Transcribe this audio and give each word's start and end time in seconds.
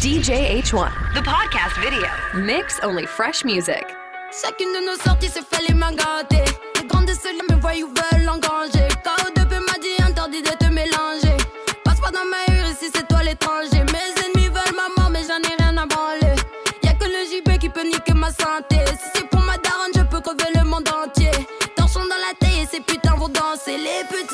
DJ 0.00 0.62
H1, 0.62 1.12
the 1.12 1.20
podcast 1.20 1.76
video. 1.78 2.08
Mix 2.32 2.80
only 2.82 3.04
fresh 3.04 3.44
music. 3.44 3.84
Chacune 4.32 4.72
de 4.72 4.80
nos 4.86 4.96
sorties 4.96 5.28
se 5.28 5.42
fait 5.42 5.60
les 5.68 5.74
mains 5.74 5.92
gâtées. 5.92 6.50
Les 6.76 6.86
grandes 6.86 7.10
ceux-là 7.10 7.44
me 7.50 7.60
voient 7.60 7.76
ou 7.84 7.88
veulent 7.88 8.26
engranger. 8.30 8.88
KO2P 9.04 9.60
m'a 9.60 9.76
dit 9.78 10.02
interdit 10.02 10.40
de 10.40 10.56
te 10.56 10.72
mélanger. 10.72 11.36
Passe 11.84 12.00
pas 12.00 12.10
dans 12.10 12.24
ma 12.24 12.38
rue 12.48 12.72
ici, 12.72 12.90
c'est 12.94 13.06
toi 13.08 13.22
l'étranger. 13.22 13.84
Mes 13.92 14.24
ennemis 14.24 14.48
veulent 14.48 14.74
ma 14.74 14.88
mort, 14.96 15.10
mais 15.10 15.20
j'en 15.28 15.36
ai 15.36 15.54
rien 15.62 15.76
à 15.76 15.84
branler. 15.84 16.34
Y'a 16.82 16.94
que 16.94 17.04
le 17.04 17.22
JP 17.28 17.58
qui 17.58 17.68
peut 17.68 17.84
niquer 17.84 18.14
ma 18.14 18.28
santé. 18.30 18.76
Si 18.86 19.06
c'est 19.16 19.28
pour 19.28 19.40
ma 19.40 19.58
daronne, 19.58 19.92
je 19.94 20.00
peux 20.00 20.22
crever 20.22 20.50
le 20.54 20.64
monde 20.64 20.88
entier. 20.88 21.30
Torchons 21.76 22.08
dans 22.08 22.22
la 22.26 22.32
taille 22.40 22.62
et 22.62 22.66
ces 22.66 22.80
putains 22.80 23.16
vont 23.16 23.28
danser. 23.28 23.76
Les 23.76 24.02
petits 24.08 24.29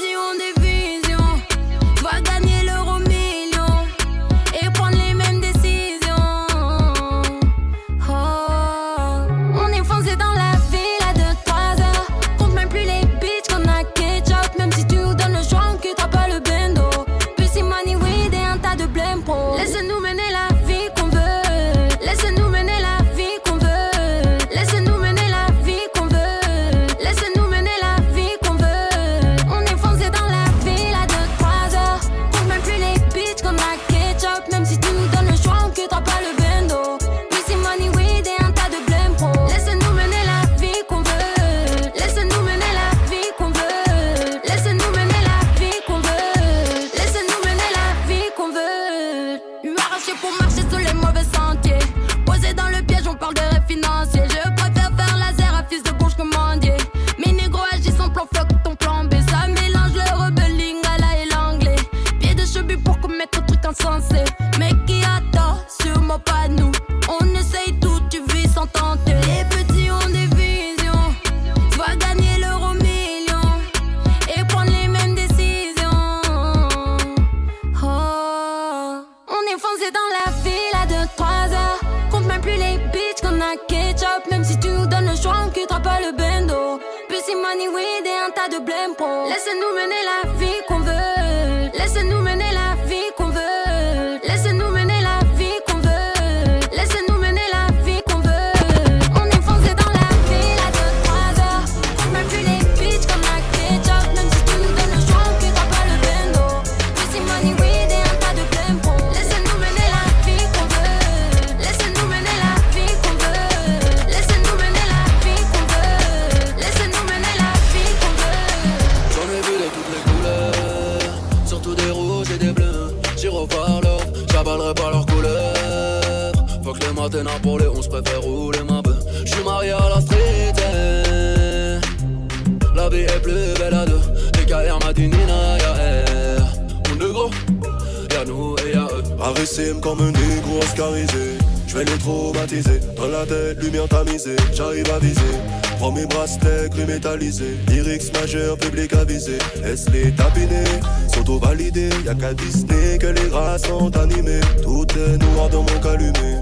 métallisés. 146.97 147.57
Lyrics 147.69 148.13
majeur, 148.15 148.57
public 148.57 148.93
avisé. 148.95 149.39
Laisse-les 149.63 150.13
tapiner. 150.13 150.65
S'auto-valider. 151.13 151.91
Y'a 152.07 152.15
qu'à 152.15 152.33
Disney 152.33 152.99
que 152.99 153.09
les 153.09 153.29
races 153.29 153.67
sont 153.67 153.95
animées. 153.97 154.41
Tout 154.63 154.87
est 155.05 155.19
noir 155.19 155.49
dans 155.51 155.63
mon 155.69 155.79
calumet. 155.87 156.39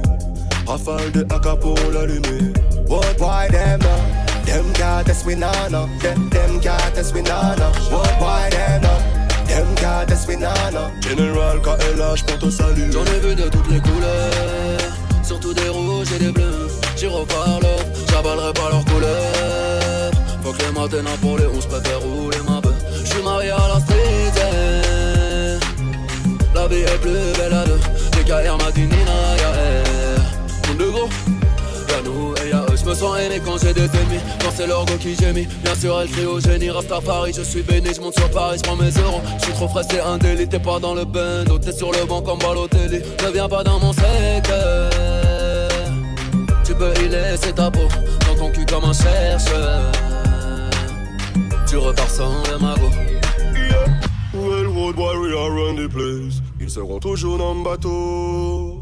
Rafale 0.67 1.11
de 1.13 1.23
AK 1.35 1.61
pour 1.61 1.79
l'allumer. 1.93 2.53
What 2.89 3.15
boy 3.19 3.49
them 3.51 3.81
now? 3.81 4.01
Them 4.47 4.67
got 4.79 5.09
us 5.11 5.25
we 5.27 5.35
nana. 5.35 5.89
Them 6.01 6.31
them 6.31 6.61
got 6.61 7.13
we 7.15 7.23
nana. 7.23 7.69
What 7.91 8.15
boy 8.21 8.49
them 8.51 8.83
now? 8.83 8.99
Them 9.49 9.69
got 9.81 10.13
us 10.13 10.27
we 10.29 10.37
nana. 10.37 10.93
General 11.01 11.59
KLH 11.67 12.23
pour 12.27 12.39
te 12.39 12.51
saluer. 12.51 12.93
J'en 12.93 13.05
ai 13.05 13.19
vu 13.21 13.35
de 13.35 13.49
toutes 13.49 13.71
les 13.71 13.81
couleurs, 13.81 14.93
surtout 15.23 15.53
des 15.53 15.69
rouges 15.69 16.13
et 16.15 16.19
des 16.19 16.33
bleus. 16.33 16.69
J'irai 16.97 17.25
voir 17.29 17.61
l'or, 17.61 17.81
j'avalerai 18.11 18.53
pas 18.53 18.71
leur 18.71 18.85
couleur. 18.85 19.34
Faut 20.45 20.53
que 20.53 20.59
les 20.59 20.73
matins 20.73 21.17
pour 21.23 21.39
les 21.39 21.47
11 21.47 21.65
préfère 21.65 22.01
rouler 22.01 22.37
ma 22.47 22.61
bœuf. 22.61 22.75
J'suis 23.03 23.23
marié 23.23 23.51
à 23.51 23.67
la 23.67 23.81
street, 23.81 24.33
eh. 24.37 25.59
la 26.55 26.69
vie 26.69 26.83
est 26.83 27.01
plus 27.01 27.33
belle 27.39 27.55
à 27.55 27.65
deux. 27.65 27.81
Les 28.19 28.25
KR 28.25 28.59
m'a 28.63 28.71
dit 28.73 28.83
Nina, 28.83 29.37
y'a 29.41 29.49
R. 29.49 30.21
Mon 30.69 30.75
négro, 30.85 31.09
y'a 31.89 32.03
nous 32.05 32.35
et 32.45 32.51
y'a 32.51 32.61
eux. 32.71 32.77
J'me 32.77 32.95
sens 32.95 33.19
aimé 33.21 33.41
quand 33.43 33.57
j'ai 33.57 33.73
des 33.73 33.85
ennemis, 33.87 34.21
quand 34.43 34.51
c'est 34.55 34.67
leur 34.67 34.85
go 34.85 34.93
qui 35.01 35.17
gémit. 35.17 35.49
Bien 35.63 35.75
sûr, 35.77 35.99
elle 35.99 36.11
crie 36.11 36.27
au 36.27 36.39
génie, 36.39 36.69
rasta 36.69 37.01
Paris, 37.01 37.33
je 37.35 37.41
suis 37.43 37.63
béni, 37.63 37.95
j'monte 37.95 38.19
sur 38.19 38.29
Paris, 38.29 38.59
j'prends 38.63 38.77
mes 38.77 38.91
euros. 39.03 39.23
J'suis 39.41 39.55
trop 39.55 39.69
frais, 39.69 39.85
c'est 39.91 40.01
un 40.01 40.19
délit, 40.19 40.47
t'es 40.47 40.59
pas 40.59 40.79
dans 40.79 40.93
le 40.93 41.07
bando, 41.07 41.59
t'es 41.59 41.73
sur 41.73 41.91
le 41.91 42.05
banc 42.05 42.21
comme 42.21 42.41
Balotelli. 42.41 43.01
Ne 43.25 43.31
viens 43.33 43.49
pas 43.49 43.65
dans 43.65 43.81
mon 43.81 43.95
secteur. 43.95 44.91
Tu 46.67 46.75
peux 46.75 46.93
y 47.03 47.09
laisser 47.09 47.55
ta 47.55 47.71
peau 47.71 47.89
dans 48.29 48.35
ton 48.35 48.51
cul 48.51 48.67
comme 48.67 48.85
un 48.85 48.93
chercheur. 48.93 50.04
Tu 51.67 51.77
repars 51.77 52.11
sans 52.11 52.43
les 52.45 52.59
magots. 52.63 52.91
Railroad 54.33 54.97
warrior 54.97 55.51
run 55.51 55.77
the 55.77 55.89
place. 55.89 56.43
Ils 56.61 56.71
seront 56.71 56.99
toujours 56.99 57.39
dans 57.39 57.55
le 57.55 57.65
bateau. 57.65 58.81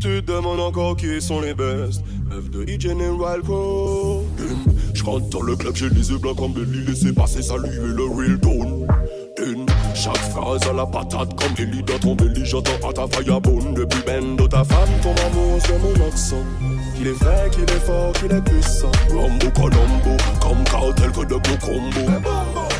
Tu 0.00 0.22
te 0.22 0.32
demandes 0.32 0.60
encore 0.60 0.96
qui 0.96 1.20
sont 1.20 1.40
les 1.40 1.54
best. 1.54 2.02
F 2.30 2.50
de 2.50 2.62
E 2.62 2.80
General 2.80 3.40
Pro. 3.42 4.24
Je 4.92 5.04
rentre 5.04 5.28
dans 5.28 5.42
le 5.42 5.56
club, 5.56 5.74
j'ai 5.76 5.88
les 5.88 6.10
yeux 6.10 6.18
blancs 6.18 6.36
comme 6.36 6.52
Belly. 6.52 6.84
Laissez 6.86 7.12
passer, 7.12 7.42
saluer 7.42 7.70
le 7.70 8.04
real 8.04 8.40
tone. 8.40 8.86
Chaque 9.94 10.16
phrase 10.16 10.62
à 10.68 10.72
la 10.72 10.86
patate 10.86 11.34
comme 11.36 11.54
Ellie 11.58 11.82
dans 11.82 11.98
ton 11.98 12.14
belly. 12.14 12.44
J'entends 12.44 12.88
à 12.88 12.92
ta 12.92 13.06
firebone 13.08 13.74
depuis 13.74 14.00
bendo 14.06 14.46
ta 14.48 14.64
femme. 14.64 14.88
Ton 15.02 15.14
amour 15.26 15.60
sur 15.64 15.78
mon 15.78 16.06
accent. 16.06 16.44
Qu'il 17.04 17.12
est 17.12 17.22
vrai, 17.22 17.50
qu'il 17.50 17.64
est 17.64 17.84
fort, 17.84 18.12
qu'il 18.14 18.32
est 18.32 18.40
puissant. 18.40 18.90
Rambo 19.10 19.50
Colombo, 19.50 20.16
comme 20.40 20.64
cartel 20.64 21.12
que 21.12 21.20
de 21.20 21.34
beaux 21.34 21.58
combos. 21.60 22.10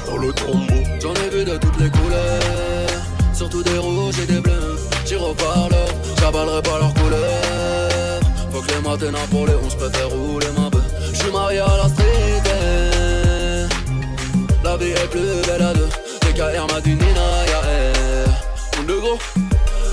Dans 0.07 0.17
le 0.17 0.33
tombeau. 0.33 0.83
J'en 0.99 1.13
ai 1.13 1.29
vu 1.29 1.45
de 1.45 1.59
toutes 1.59 1.79
les 1.79 1.91
couleurs, 1.91 2.89
surtout 3.35 3.63
des 3.63 3.77
rouges 3.77 4.19
et 4.21 4.27
des 4.27 4.41
bleus. 4.41 4.79
Voir 5.11 5.69
l'or, 5.69 5.89
j'avalerai 6.19 6.63
pas 6.63 6.79
leur 6.79 6.95
couleur. 6.95 8.21
Faut 8.51 8.63
que 8.63 8.73
les 8.73 8.81
matins 8.81 9.27
pour 9.31 9.47
les 9.47 9.57
11 9.57 9.75
préfère 9.75 10.09
rouler 10.09 10.47
ma 10.57 10.71
bœuf. 10.71 10.85
J'suis 11.13 11.31
marié 11.31 11.59
à 11.59 11.77
la 11.83 11.89
street, 11.91 12.43
eh. 12.47 13.69
la 14.65 14.77
vie 14.79 14.93
est 14.93 15.11
plus 15.11 15.47
belle 15.47 15.63
à 15.63 15.75
deux. 15.75 15.89
Les 16.27 16.33
KR 16.33 16.67
m'a 16.73 16.81
dit 16.81 16.95
Nina, 16.95 17.45
y'a 17.47 17.61
R. 17.61 18.79
Mon 18.79 18.85
négro, 18.85 19.19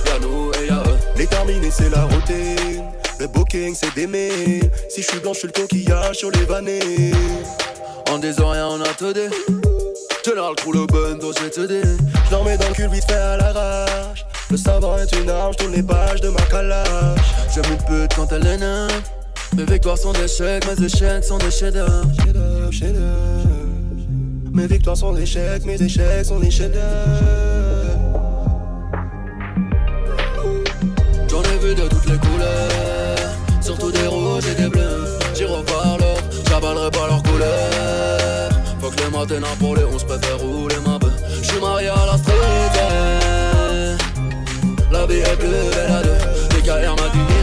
y'a 0.06 0.18
nous 0.22 0.50
et 0.58 0.68
y'a 0.68 0.82
eux. 0.86 0.98
Déterminé, 1.16 1.70
c'est 1.70 1.90
la 1.90 2.04
routine. 2.04 3.01
Le 3.18 3.26
booking, 3.26 3.74
c'est 3.74 3.94
d'aimer. 3.94 4.60
Si 4.88 5.02
je 5.02 5.06
suis 5.08 5.20
blanc, 5.20 5.32
je 5.32 5.40
suis 5.40 5.48
le 5.48 5.52
coquillage 5.52 6.16
sur 6.16 6.30
les 6.30 6.44
vannées. 6.44 7.12
En 8.10 8.20
rien, 8.50 8.68
on 8.68 8.80
a 8.80 8.88
tout 8.98 9.12
dit. 9.12 9.30
Général, 10.24 10.54
trou 10.56 10.72
le 10.72 10.86
bando, 10.86 11.32
j'ai 11.40 11.50
tout 11.50 11.66
dit. 11.66 11.80
Je 12.26 12.30
leur 12.30 12.44
mets 12.44 12.56
dans 12.56 12.68
le 12.68 12.74
cul 12.74 12.86
vite 12.88 13.04
fait 13.04 13.14
à 13.14 13.36
l'arrache. 13.36 14.26
Le 14.50 14.56
savoir 14.56 14.98
est 14.98 15.10
une 15.16 15.30
arme, 15.30 15.52
je 15.58 15.66
les 15.68 15.82
pages 15.82 16.20
de 16.20 16.28
ma 16.28 16.42
calage. 16.42 17.18
J'aime 17.54 17.64
une 17.70 17.78
pute 17.78 18.14
quand 18.14 18.30
elle 18.32 18.46
est 18.46 18.58
neuve. 18.58 18.90
Mes 19.56 19.64
victoires 19.64 19.98
sont 19.98 20.12
des 20.12 20.28
chèques, 20.28 20.66
mes 20.66 20.84
échecs 20.84 21.24
sont 21.24 21.38
des 21.38 21.50
chefs-d'œuvre. 21.50 22.06
Mes 24.52 24.66
victoires 24.66 24.96
sont 24.96 25.12
des 25.12 25.22
échecs, 25.22 25.64
mes 25.64 25.82
échecs 25.82 26.26
sont 26.26 26.38
des 26.38 26.50
chefs-d'œuvre. 26.50 26.82
J'en 31.30 31.42
ai 31.42 31.58
vu 31.58 31.74
de 31.74 31.88
toutes 31.88 32.06
les 32.10 32.18
couleurs, 32.18 32.68
surtout 33.62 33.90
des 33.90 34.06
rouges 34.06 34.46
et 34.46 34.54
des 34.54 34.68
bleus. 34.68 35.18
J'irai 35.34 35.62
voir 35.66 35.96
l'autre, 35.98 36.24
j'avalerai 36.48 36.90
pas 36.90 37.06
leurs 37.06 37.22
couleurs. 37.22 38.50
Faut 38.80 38.90
que 38.90 39.02
le 39.02 39.10
matin 39.10 39.40
pour 39.58 39.76
les 39.76 39.84
11 39.84 40.04
préfère 40.04 40.38
rouler 40.38 40.76
ma 40.84 40.98
bœuf. 40.98 41.12
J'suis 41.42 41.60
marié 41.60 41.88
à 41.88 42.06
la 42.06 42.18
street, 42.18 42.72
La 44.90 45.06
vie 45.06 45.18
est 45.18 45.36
plus 45.36 45.48
belle 45.48 45.90
à 45.90 46.02
deux. 46.02 46.32
M'a 46.72 47.08
dit 47.08 47.18
et 47.18 47.42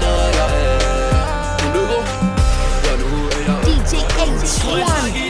y'a 3.45 3.57
DJ 3.65 3.93
H1 4.17 5.28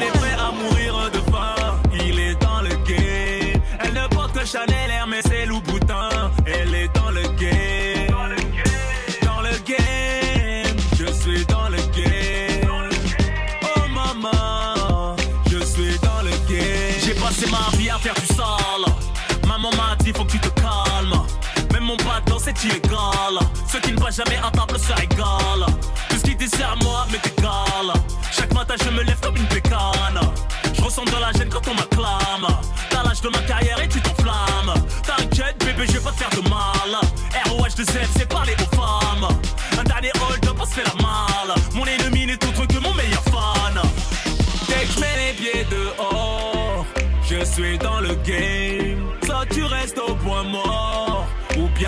Ce 22.61 23.77
qui 23.77 23.93
ne 23.93 23.99
va 24.01 24.11
jamais 24.11 24.35
à 24.35 24.51
table 24.51 24.77
se 24.77 24.91
régale. 24.91 25.65
Tout 26.09 26.17
ce 26.17 26.23
qui 26.23 26.35
dessert 26.35 26.75
moi 26.83 27.05
m'est 27.09 27.25
égal. 27.25 27.93
Chaque 28.33 28.53
matin 28.53 28.73
je 28.83 28.89
me 28.89 29.01
lève 29.01 29.17
comme 29.21 29.37
une 29.37 29.47
pécane. 29.47 30.19
Je 30.73 30.81
ressens 30.81 31.05
de 31.05 31.11
la 31.11 31.31
gêne 31.31 31.47
quand 31.47 31.65
on 31.69 31.73
m'acclame. 31.73 32.47
T'as 32.89 33.03
l'âge 33.03 33.21
de 33.21 33.29
ma 33.29 33.37
carrière 33.43 33.81
et 33.81 33.87
tu 33.87 34.01
t'enflammes. 34.01 34.73
T'inquiète 35.03 35.57
bébé 35.59 35.85
je 35.87 35.93
vais 35.93 36.03
pas 36.03 36.11
te 36.11 36.17
faire 36.17 36.29
de 36.31 36.49
mal. 36.49 36.99
ROH 37.47 37.75
de 37.77 37.83
Z 37.83 37.91
c'est 38.17 38.27
parler 38.27 38.55
aux 38.59 38.75
femmes. 38.75 39.29
Un 39.79 39.83
dernier 39.85 40.11
hold 40.21 40.45
up 40.45 40.57
on 40.59 40.65
se 40.65 40.73
fait 40.73 40.83
la 40.83 40.95
malle. 41.01 41.55
Mon 41.75 41.85
ennemi 41.85 42.25
n'est 42.25 42.45
autre 42.45 42.65
que 42.65 42.79
mon 42.79 42.93
meilleur 42.93 43.23
fan. 43.23 43.81
Dès 44.67 44.85
que 44.85 44.91
je 44.95 44.99
mets 44.99 45.15
les 45.27 45.33
pieds 45.33 45.65
dehors, 45.71 46.85
je 47.23 47.45
suis 47.45 47.77
dans 47.77 48.01
le 48.01 48.15
game. 48.15 49.07
Soit 49.25 49.45
tu 49.49 49.63
restes 49.63 49.99
au 49.99 50.13
point 50.15 50.43
mort, 50.43 51.08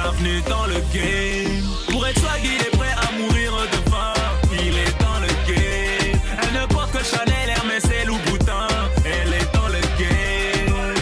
bienvenue 0.01 0.41
dans 0.49 0.65
le 0.65 0.79
game. 0.93 1.63
Pour 1.89 2.07
être 2.07 2.19
swag, 2.19 2.41
il 2.43 2.61
est 2.61 2.77
prêt 2.77 2.93
à 2.97 3.11
mourir 3.17 3.51
de 3.71 3.89
faim. 3.89 4.13
Il 4.53 4.77
est 4.77 4.99
dans 4.99 5.19
le 5.19 5.27
game. 5.47 6.19
Elle 6.41 6.61
ne 6.61 6.65
porte 6.67 6.91
que 6.91 7.03
Chanel, 7.03 7.49
Hermès 7.49 7.83
et 7.85 8.05
Louboutin. 8.05 8.67
Elle 9.05 9.33
est 9.33 9.53
dans 9.53 9.67
le 9.67 9.81
game. 9.99 10.95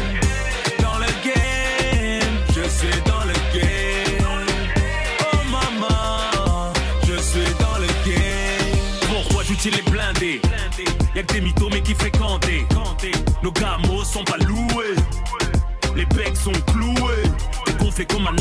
Dans 0.82 0.98
le 0.98 1.08
game, 1.24 2.38
je 2.50 2.70
suis 2.70 3.02
dans 3.06 3.24
le 3.26 3.34
game. 3.58 4.26
Oh 5.34 5.38
maman, 5.50 6.74
je 7.04 7.16
suis 7.22 7.54
dans 7.60 7.78
le 7.80 7.88
game. 8.06 8.78
Pourquoi 9.08 9.44
j'utilise 9.44 9.78
les 9.78 9.92
blindés? 9.92 10.42
Y'a 11.16 11.24
que 11.24 11.34
des 11.34 11.42
mythos 11.42 11.70
mais 11.72 11.82
qui 11.82 11.94
fréquentent. 11.94 12.48
Nos 13.44 13.52
gamos 13.52 14.04
sont 14.04 14.24
pas 14.24 14.38
loués. 14.38 14.96
Les 15.96 16.06
becs 16.06 16.38
sont 16.38 16.52
cloués. 16.74 17.24
Comme 18.08 18.28
un 18.28 18.39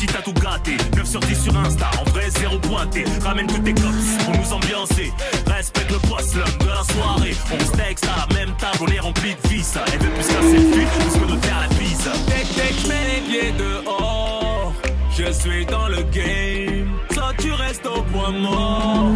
Petite 0.00 0.16
a 0.16 0.22
tout 0.22 0.32
gâté. 0.32 0.78
9 0.96 1.06
sur 1.06 1.20
10 1.20 1.42
sur 1.42 1.54
Insta, 1.58 1.90
en 2.00 2.10
vrai 2.10 2.30
zéro 2.30 2.58
pointé. 2.58 3.04
Ramène 3.22 3.46
tous 3.46 3.58
tes 3.58 3.74
cops 3.74 4.24
pour 4.24 4.34
nous 4.34 4.52
ambiancer. 4.54 5.12
Respecte 5.46 5.90
le 5.90 5.98
boss, 6.08 6.34
l'homme 6.34 6.58
de 6.58 6.68
la 6.68 6.94
soirée. 6.94 7.36
On 7.52 7.58
se 7.62 7.72
texte 7.72 8.06
à 8.06 8.26
la 8.26 8.34
même 8.34 8.56
table, 8.56 8.78
on 8.80 8.86
est 8.86 8.98
rempli 8.98 9.34
de 9.34 9.48
vis. 9.48 9.74
Elle 9.92 9.98
veut 9.98 10.08
plus 10.08 10.26
qu'un 10.26 10.40
selfie, 10.40 10.86
plus 10.86 11.20
que 11.20 11.32
de 11.32 11.40
faire 11.44 11.60
la 11.60 11.68
bise. 11.76 12.08
Dès 12.26 12.82
que 12.82 12.88
mets 12.88 13.14
les 13.14 13.20
pieds 13.28 13.52
dehors, 13.58 14.72
je 15.18 15.32
suis 15.32 15.66
dans 15.66 15.88
le 15.88 16.02
game. 16.04 16.88
Soit 17.12 17.34
tu 17.38 17.52
restes 17.52 17.86
au 17.86 18.00
point 18.04 18.30
mort. 18.30 19.12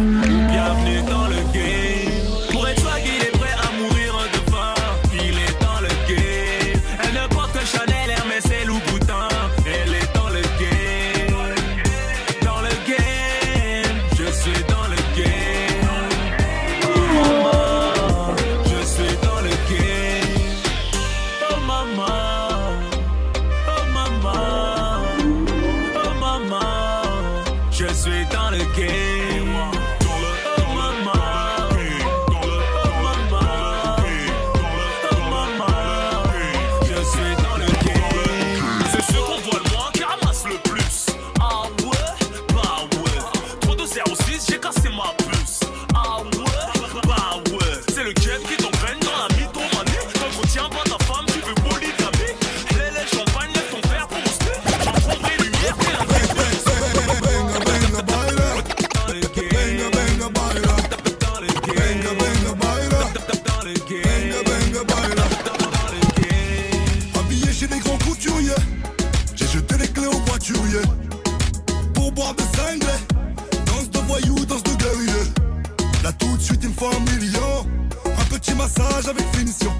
Un 78.55 78.67
petit 78.67 78.77
massage 78.77 79.07
avec 79.07 79.25
finition. 79.35 79.71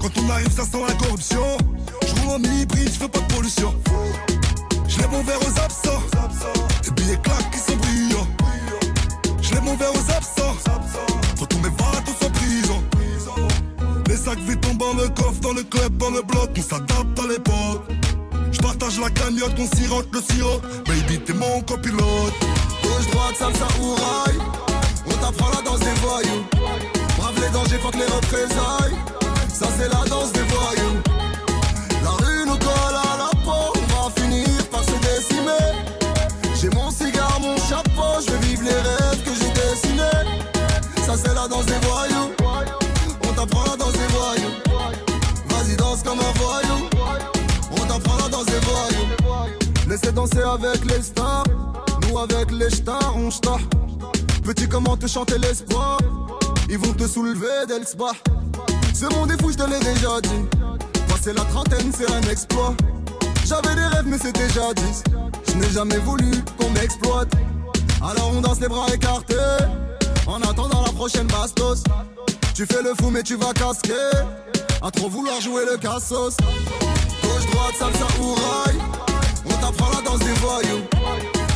Quand 0.00 0.10
on 0.22 0.30
arrive, 0.30 0.50
ça 0.50 0.62
sent 0.62 0.78
la 0.86 0.94
corruption. 0.94 1.58
Je 2.06 2.22
roule 2.22 2.36
en 2.36 2.38
hybride, 2.38 2.88
je 2.92 2.98
fais 2.98 3.08
pas 3.08 3.18
de 3.18 3.34
pollution. 3.34 3.74
Je 4.86 4.98
lève 4.98 5.10
mon 5.10 5.22
verre 5.22 5.40
aux 5.40 5.60
absents. 5.60 6.02
Les 6.84 6.90
billets 6.92 7.18
claquent 7.22 7.50
qui 7.50 7.58
sont 7.58 7.76
brillants. 7.76 8.26
Je 9.42 9.52
lève 9.52 9.64
mon 9.64 9.76
verre 9.76 9.92
aux 9.92 10.12
absents. 10.12 10.54
Faut 11.36 11.46
tous 11.46 11.58
mes 11.58 11.70
vatos 11.70 12.26
en 12.26 12.30
prison. 12.30 12.84
Les 14.06 14.16
sacs 14.16 14.38
vides 14.40 14.60
tombent 14.60 14.78
dans 14.78 14.94
le 14.94 15.08
coffre, 15.08 15.40
dans 15.40 15.52
le 15.52 15.64
club, 15.64 15.96
dans 15.96 16.10
le 16.10 16.22
bloc, 16.22 16.50
on 16.56 16.62
s'adapte 16.62 17.18
à 17.18 17.26
l'époque. 17.26 17.90
Je 18.52 18.58
partage 18.58 19.00
la 19.00 19.10
cagnotte, 19.10 19.58
on 19.58 19.76
sirote 19.76 20.08
le 20.12 20.20
sirop. 20.20 20.60
Baby, 20.86 21.18
t'es 21.20 21.32
mon 21.32 21.62
copilote. 21.62 22.34
Gauche, 22.82 23.10
droite, 23.10 23.36
salsa 23.36 23.66
ou 23.82 23.94
rail. 23.94 24.38
On 25.06 25.14
t'apprend 25.14 25.50
la 25.50 25.62
danse 25.62 25.80
des 25.80 26.00
voyous. 26.00 26.57
Les 27.40 27.50
dangers, 27.50 27.78
fuck 27.78 27.94
les 27.94 28.04
représailles. 28.04 28.96
Ça, 29.52 29.66
c'est 29.76 29.88
la 29.88 30.04
danse 30.08 30.32
des 30.32 30.42
voyous. 30.42 30.96
La 32.02 32.10
rue 32.10 32.46
nous 32.46 32.58
colle 32.58 32.98
à 33.10 33.16
la 33.18 33.30
peau. 33.44 33.72
On 33.76 34.04
va 34.04 34.10
finir 34.20 34.48
par 34.70 34.82
se 34.84 34.96
décimer. 35.08 35.66
J'ai 36.60 36.70
mon 36.70 36.90
cigare, 36.90 37.38
mon 37.40 37.56
chapeau. 37.56 38.20
Je 38.24 38.32
vais 38.32 38.46
vivre 38.46 38.62
les 38.64 38.80
rêves 38.88 39.22
que 39.24 39.30
j'ai 39.34 39.50
dessinés. 39.50 40.26
Ça, 41.06 41.14
c'est 41.16 41.34
la 41.34 41.48
danse 41.48 41.66
des 41.66 41.80
voyous. 41.86 42.30
On 43.28 43.32
t'apprend 43.32 43.64
la 43.70 43.76
danse 43.76 43.92
des 43.92 44.08
voyous. 44.16 44.54
Vas-y, 45.48 45.76
danse 45.76 46.02
comme 46.02 46.18
un 46.20 46.32
voyou. 46.38 46.88
On 47.72 47.86
t'apprend 47.86 48.16
la 48.18 48.28
danse 48.28 48.46
des 48.46 48.60
voyous. 48.60 49.08
Laissez 49.88 50.12
danser 50.12 50.42
avec 50.42 50.84
les 50.84 51.02
stars. 51.02 51.44
Nous 52.02 52.18
avec 52.18 52.50
les 52.50 52.70
stars, 52.70 53.14
on 53.16 53.30
star. 53.30 53.58
Petit, 54.44 54.68
comment 54.68 54.96
te 54.96 55.06
chanter 55.06 55.38
l'espoir? 55.38 55.98
Ils 56.70 56.78
vont 56.78 56.92
te 56.92 57.06
soulever 57.06 57.66
dès 57.66 57.78
le 57.78 57.84
spa. 57.84 58.12
Ce 58.94 59.06
monde 59.14 59.30
est 59.30 59.40
fou, 59.40 59.50
je 59.50 59.56
te 59.56 59.62
l'ai 59.62 59.78
déjà 59.78 60.20
dit. 60.20 60.46
Passer 61.08 61.32
la 61.32 61.44
trentaine, 61.44 61.90
c'est 61.96 62.10
un 62.10 62.20
exploit. 62.30 62.74
J'avais 63.46 63.74
des 63.74 63.86
rêves, 63.86 64.06
mais 64.06 64.18
c'était 64.18 64.48
jadis. 64.50 65.02
Je 65.48 65.54
n'ai 65.54 65.70
jamais 65.70 65.98
voulu 65.98 66.30
qu'on 66.58 66.68
m'exploite. 66.70 67.32
Alors 68.02 68.32
on 68.34 68.40
danse 68.42 68.60
les 68.60 68.68
bras 68.68 68.86
écartés. 68.92 69.34
En 70.26 70.42
attendant 70.42 70.82
la 70.82 70.92
prochaine 70.92 71.26
bastos. 71.26 71.84
Tu 72.54 72.66
fais 72.66 72.82
le 72.82 72.92
fou, 73.00 73.10
mais 73.10 73.22
tu 73.22 73.36
vas 73.36 73.52
casquer. 73.54 74.10
À 74.82 74.90
trop 74.90 75.08
vouloir 75.08 75.40
jouer 75.40 75.64
le 75.64 75.78
cassos. 75.78 76.36
Gauche, 77.22 77.46
droite, 77.50 77.74
salsa 77.78 78.06
ou 78.20 78.34
rail. 78.34 78.76
On 79.46 79.54
t'apprend 79.54 79.90
la 79.96 80.02
danse 80.02 80.18
des 80.18 80.34
voyous. 80.34 80.84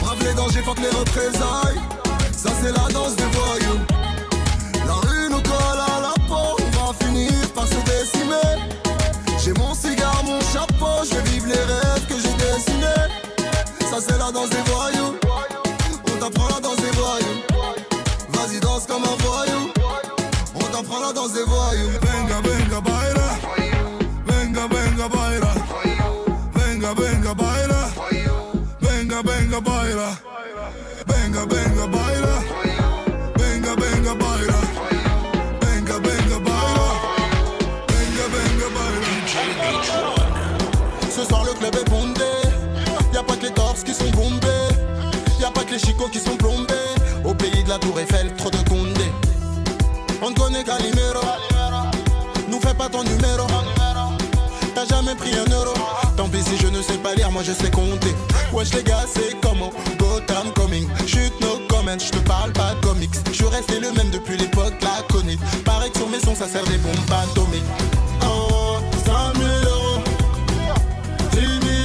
Brave 0.01 0.25
les 0.25 0.35
dangers, 0.35 0.63
fuck 0.63 0.79
les 0.79 0.89
représailles. 0.89 1.81
Ça, 2.33 2.51
c'est 2.63 2.73
la 2.73 2.89
danse 2.93 3.15
des 3.17 3.25
voyous. 3.25 3.81
C'est 14.03 14.19
la 14.19 14.33
danse 14.33 14.51
des 14.51 14.63
voyous. 14.67 15.15
On 16.13 16.19
t'apprend 16.19 16.49
la 16.49 16.61
danse 16.61 16.77
des 16.77 16.91
voyous. 16.91 17.39
Vas-y, 18.31 18.61
danse 18.61 18.87
comme 18.87 19.05
un 19.05 19.17
voyou. 19.23 19.73
On 20.55 20.65
t'apprend 20.65 21.01
la 21.01 21.13
danse 21.13 21.33
des 21.33 21.45
voyous. 21.45 22.02
Les 45.73 45.79
chicots 45.79 46.09
qui 46.09 46.19
sont 46.19 46.37
plombés. 46.37 46.75
Au 47.25 47.35
pays 47.35 47.65
de 47.65 47.69
la 47.69 47.79
tour 47.79 47.99
Eiffel, 47.99 48.33
trop 48.37 48.51
de 48.51 48.59
condés. 48.69 49.13
On 50.21 50.31
ne 50.31 50.35
connaît 50.35 50.63
Calimero 50.63 51.21
Nous 52.49 52.61
fais 52.61 52.75
pas 52.75 52.89
ton 52.89 53.03
numéro. 53.03 53.47
T'as 54.75 54.87
jamais 54.87 55.15
pris 55.15 55.33
un 55.35 55.51
euro. 55.51 55.73
Tant 56.17 56.29
pis 56.29 56.43
si 56.43 56.59
je 56.59 56.67
ne 56.69 56.83
sais 56.83 56.99
pas 56.99 57.15
lire, 57.15 57.31
moi 57.31 57.43
je 57.43 57.53
sais 57.53 57.71
compter. 57.71 58.15
Wesh 58.53 58.75
les 58.75 58.83
gars 58.83 59.07
c'est 59.07 59.41
comment? 59.41 59.71
Gotham 59.99 60.53
coming 60.55 60.87
Chute 61.07 61.41
no 61.41 61.59
comment, 61.69 61.99
je 61.99 62.11
te 62.11 62.19
parle 62.19 62.53
pas 62.53 62.75
comics. 62.83 63.15
Je 63.27 63.33
suis 63.33 63.47
resté 63.47 63.81
le 63.81 63.93
même 63.93 64.11
depuis 64.11 64.37
l'époque 64.37 64.75
laconique 64.83 65.41
Pareil 65.65 65.91
que 65.91 65.99
sur 65.99 66.09
mes 66.09 66.21
sons 66.21 66.35
ça 66.35 66.49
sert 66.49 66.65
des 66.65 66.79
bombes 66.79 66.95
atomiques. 67.11 67.65
Oh, 68.23 68.77
5000 69.07 69.47
euros. 69.67 70.03
10 71.33 71.41
000 71.41 71.82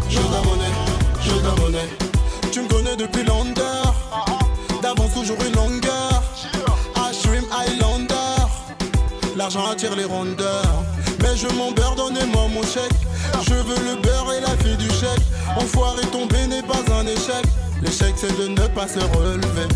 Je 0.00 1.30
veux 1.30 1.48
je 1.60 1.72
veux 1.72 2.50
Tu 2.50 2.62
me 2.62 2.68
connais 2.68 2.96
depuis 2.96 3.24
longtemps. 3.24 3.94
D'avance 4.82 5.14
toujours 5.14 5.36
une 5.46 5.54
longueur. 5.54 6.22
Ashrim 6.96 7.44
Highlander 7.52 8.14
L'argent 9.36 9.66
attire 9.70 9.94
les 9.96 10.04
rondeurs. 10.04 10.84
Mais 11.22 11.36
je 11.36 11.48
m'en 11.54 11.70
beurre, 11.72 11.94
donnez-moi 11.96 12.48
mon 12.48 12.62
chèque. 12.62 12.92
Je 13.46 13.54
veux 13.54 13.84
le 13.84 14.00
beurre 14.02 14.32
et 14.32 14.40
la 14.40 14.56
fille 14.62 14.76
du 14.76 14.88
chèque. 14.88 15.22
Enfoiré 15.56 16.02
tomber 16.06 16.46
n'est 16.46 16.62
pas 16.62 16.82
un 16.94 17.06
échec. 17.06 17.44
L'échec 17.82 18.14
c'est 18.16 18.36
de 18.38 18.48
ne 18.48 18.66
pas 18.68 18.88
se 18.88 19.00
relever 19.16 19.68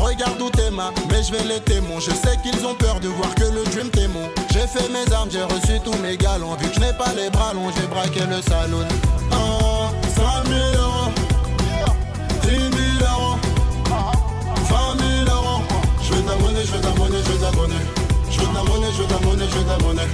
Regarde 0.00 0.40
où 0.40 0.48
t'es 0.50 0.70
ma, 0.70 0.90
mais 1.10 1.22
je 1.22 1.32
vais 1.32 1.44
les 1.44 1.60
témoins. 1.60 2.00
Je 2.00 2.10
sais 2.10 2.36
qu'ils 2.42 2.64
ont 2.64 2.74
peur 2.74 3.00
de 3.00 3.08
voir 3.08 3.34
que 3.34 3.44
le 3.44 3.62
dream 3.64 3.90
témoin 3.90 4.28
J'ai 4.50 4.66
fait 4.66 4.88
mes 4.88 5.12
armes, 5.12 5.28
j'ai 5.30 5.42
reçu 5.42 5.78
tous 5.84 5.96
mes 5.98 6.16
galons. 6.16 6.54
Vu 6.56 6.68
que 6.68 6.74
je 6.74 6.80
n'ai 6.80 6.92
pas 6.94 7.12
les 7.14 7.28
bras 7.30 7.52
longs, 7.52 7.70
j'ai 7.76 7.86
braqué 7.86 8.20
le 8.20 8.40
salon. 8.40 8.86
Oh, 9.32 9.88
100 10.16 10.22
000 10.48 10.58
euros. 10.80 11.10
10 12.42 12.48
000 12.48 12.64
euros. 13.12 13.36
20 13.84 15.26
000 15.26 15.36
euros. 15.36 15.62
Je 16.02 16.14
veux 16.14 16.22
monnaie, 16.22 16.64
je 16.64 16.72
veux 16.72 16.94
monnaie, 16.98 17.18
je 17.24 17.32
veux 17.32 17.56
monnaie 17.56 17.74
Je 18.30 18.40
veux 18.40 18.46
monnaie, 18.46 18.88
je 18.96 19.02
veux 19.02 19.26
monnaie, 19.26 19.46
je 19.50 19.58
veux 19.58 19.84
monnaie 19.84 20.08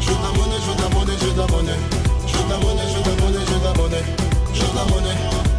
Je 0.00 0.08
veux 0.08 0.16
monnaie, 0.38 0.60
je 0.60 0.70
veux 0.70 0.88
monnaie, 0.94 1.16
je 1.20 1.26
veux 1.26 1.46
monnaie 1.50 1.78
Je 2.26 2.36
veux 2.36 2.44
monnaie, 2.46 2.86
je 2.88 3.10
veux 3.10 3.16
monnaie, 3.20 3.44
je 3.46 3.54
veux 3.54 3.82
monnaie 3.82 4.04
Je 4.54 4.62
veux 4.62 4.94
monnaie, 4.94 5.16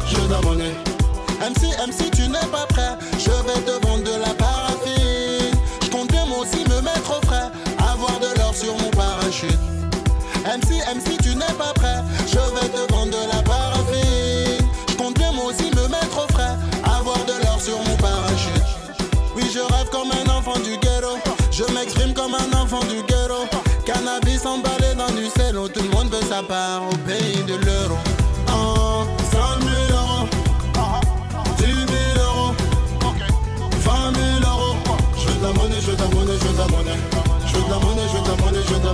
je 0.07 0.15
veux 0.15 0.27
de 0.27 0.92
MC, 1.43 1.75
MC, 1.85 2.09
tu 2.11 2.29
n'es 2.29 2.47
pas 2.53 2.65
prêt. 2.69 2.95
Je 3.19 3.29
vais 3.29 3.59
te 3.65 3.85
vendre 3.85 4.03
de 4.03 4.17
la 4.17 4.33
paraffine. 4.33 5.51
Je 5.83 5.89
comptais 5.89 6.23
moi 6.25 6.39
aussi 6.39 6.63
me 6.69 6.79
mettre 6.81 7.19
au 7.19 7.25
frais. 7.25 7.51
Avoir 7.79 8.17
de 8.21 8.39
l'or 8.39 8.55
sur 8.55 8.73
mon 8.77 8.89
parachute. 8.91 9.59
MC, 10.45 10.79
MC, 10.95 11.17
tu 11.21 11.35
n'es 11.35 11.53
pas 11.57 11.73
prêt. 11.75 12.01
Je 12.27 12.39
vais 12.55 12.69
te 12.69 12.93
vendre 12.93 13.11
de 13.11 13.35
la 13.35 13.43
paraffine. 13.43 14.65
Je 14.87 14.95
compte 14.95 15.15
bien 15.17 15.33
moi 15.33 15.45
aussi 15.47 15.65
me 15.65 15.85
mettre 15.89 16.23
au 16.23 16.31
frais. 16.31 16.55
Avoir 16.85 17.17
de 17.25 17.33
l'or 17.43 17.59
sur 17.59 17.77
mon 17.77 17.97
parachute. 17.97 18.63
Oui, 19.35 19.43
je 19.53 19.59
rêve 19.59 19.89
comme 19.91 20.11
un 20.11 20.31
enfant 20.31 20.57
du 20.59 20.77
ghetto. 20.77 21.17
Je 21.51 21.65
m'exprime 21.73 22.13
comme 22.13 22.35
un 22.35 22.57
enfant 22.57 22.85
du 22.85 23.01
ghetto. 23.03 23.49
Cannabis 23.85 24.45
emballé 24.45 24.95
dans 24.95 25.13
du 25.13 25.27
cello 25.27 25.67
Tout 25.67 25.83
le 25.83 25.89
monde 25.89 26.09
veut 26.09 26.25
sa 26.29 26.41
part 26.41 26.83
au 26.89 26.95
pays 27.05 27.43
de 27.43 27.55
l'euro 27.65 27.97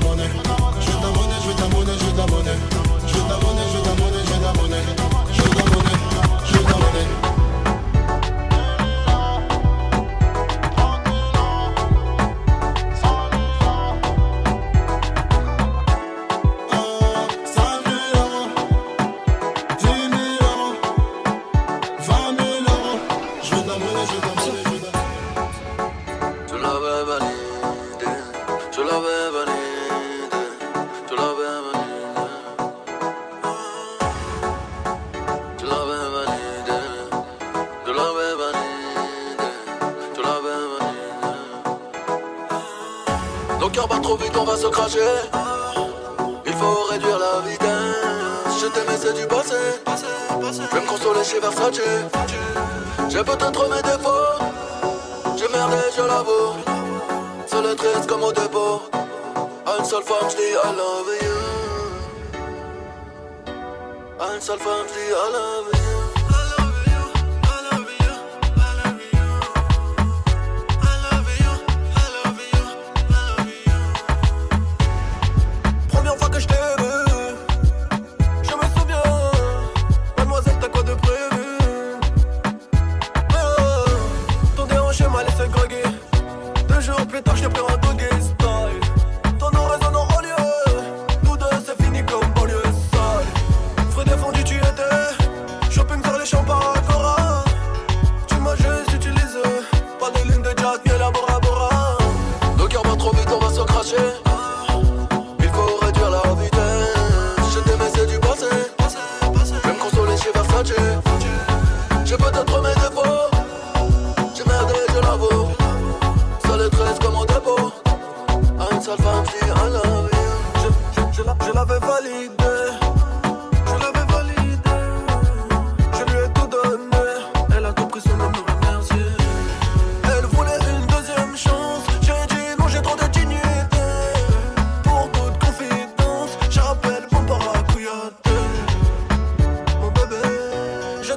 money. 0.02 0.49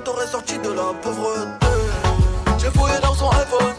T'aurais 0.05 0.27
sorti 0.27 0.59
de 0.59 0.71
la 0.71 0.93
pauvreté. 1.01 1.67
J'ai 2.59 2.71
fouillé 2.71 2.99
dans 3.01 3.15
son 3.15 3.31
iPhone. 3.31 3.72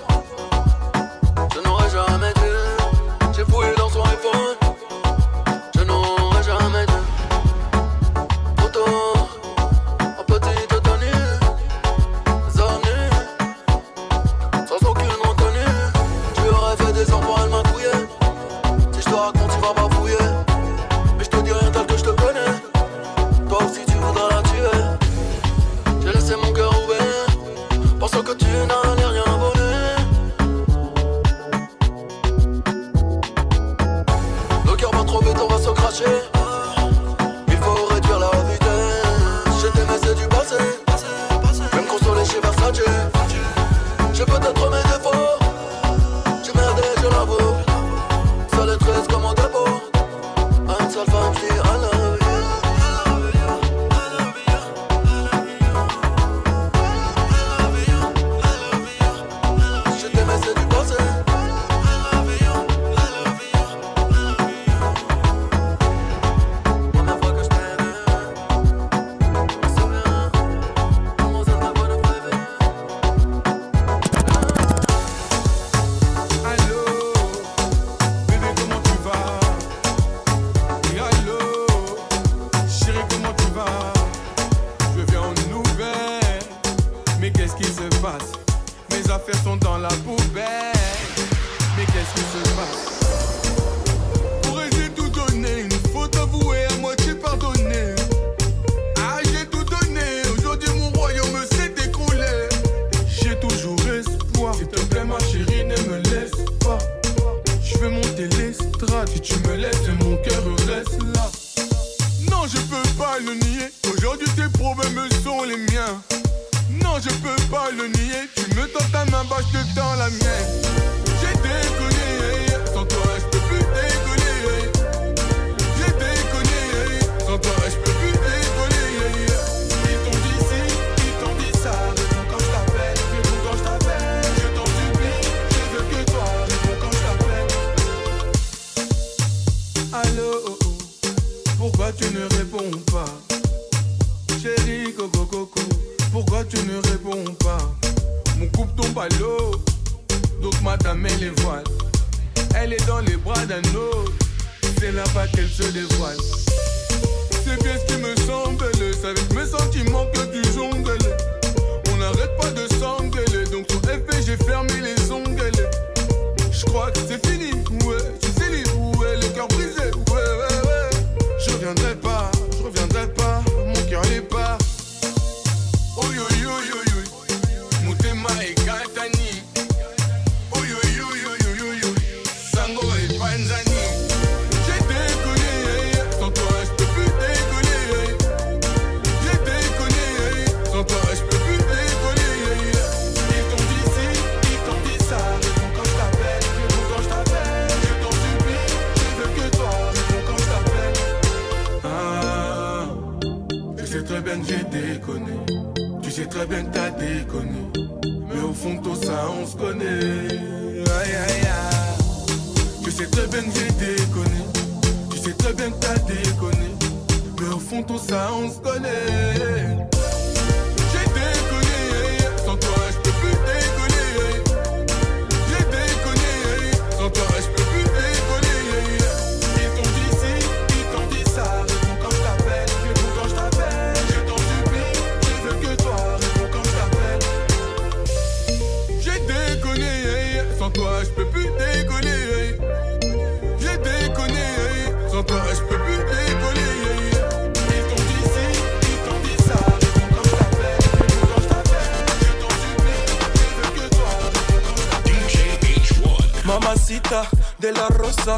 De 257.60 257.70
la 257.70 257.88
Rosa. 257.88 258.38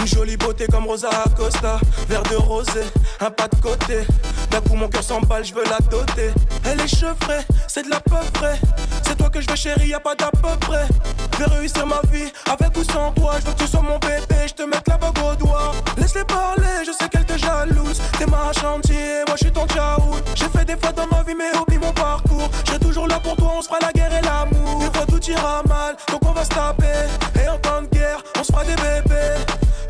Une 0.00 0.06
jolie 0.08 0.36
beauté 0.36 0.66
comme 0.66 0.86
Rosa 0.86 1.08
Acosta. 1.24 1.78
Verre 2.08 2.24
de 2.24 2.34
rosé, 2.34 2.82
un 3.20 3.30
pas 3.30 3.46
de 3.46 3.54
côté. 3.60 3.98
D'un 4.50 4.60
coup, 4.60 4.74
mon 4.74 4.88
cœur 4.88 5.04
s'emballe, 5.04 5.44
je 5.44 5.54
veux 5.54 5.62
la 5.64 5.78
doter. 5.88 6.32
Elle 6.64 6.80
est 6.80 6.88
chevrée, 6.88 7.44
c'est 7.68 7.84
de 7.84 7.90
la 7.90 8.00
peu 8.00 8.16
vraie. 8.38 8.58
C'est 9.12 9.18
toi 9.18 9.28
que 9.28 9.42
je 9.42 9.46
veux 9.46 9.56
chérie, 9.56 9.88
y'a 9.88 10.00
pas 10.00 10.14
d'à 10.14 10.30
peu 10.30 10.56
près. 10.60 10.86
Je 11.34 11.44
vais 11.44 11.56
réussir 11.56 11.86
ma 11.86 12.00
vie, 12.10 12.32
avec 12.50 12.74
ou 12.78 12.82
sans 12.82 13.12
toi. 13.12 13.34
Je 13.40 13.44
veux 13.44 13.52
que 13.52 13.58
tu 13.58 13.66
sois 13.66 13.82
mon 13.82 13.98
bébé, 13.98 14.46
je 14.46 14.54
te 14.54 14.62
mette 14.62 14.88
la 14.88 14.96
bague 14.96 15.18
au 15.18 15.34
doigt. 15.34 15.72
Laisse-les 15.98 16.24
parler, 16.24 16.80
je 16.86 16.92
sais 16.92 17.10
qu'elle 17.10 17.26
te 17.26 17.36
jalouse. 17.36 18.00
T'es 18.18 18.24
ma 18.24 18.50
chantier, 18.58 19.22
moi 19.26 19.36
je 19.36 19.44
suis 19.44 19.52
ton 19.52 19.66
tchaou. 19.66 20.14
J'ai 20.34 20.48
fait 20.48 20.64
des 20.64 20.78
fois 20.78 20.92
dans 20.92 21.06
ma 21.08 21.22
vie, 21.24 21.34
mais 21.34 21.54
oublie 21.60 21.76
mon 21.76 21.92
parcours. 21.92 22.48
Je 22.66 22.78
toujours 22.78 23.06
là 23.06 23.20
pour 23.22 23.36
toi, 23.36 23.52
on 23.58 23.60
se 23.60 23.68
fera 23.68 23.80
la 23.82 23.92
guerre 23.92 24.14
et 24.14 24.22
l'amour. 24.22 24.78
Des 24.80 24.98
fois 24.98 25.04
tout 25.06 25.22
ira 25.30 25.62
mal, 25.68 25.94
donc 26.10 26.20
on 26.24 26.32
va 26.32 26.44
se 26.44 26.48
taper. 26.48 27.04
Et 27.38 27.46
en 27.50 27.58
temps 27.58 27.82
de 27.82 27.88
guerre, 27.88 28.22
on 28.40 28.42
se 28.42 28.50
fera 28.50 28.64
des 28.64 28.76
bébés. 28.76 29.44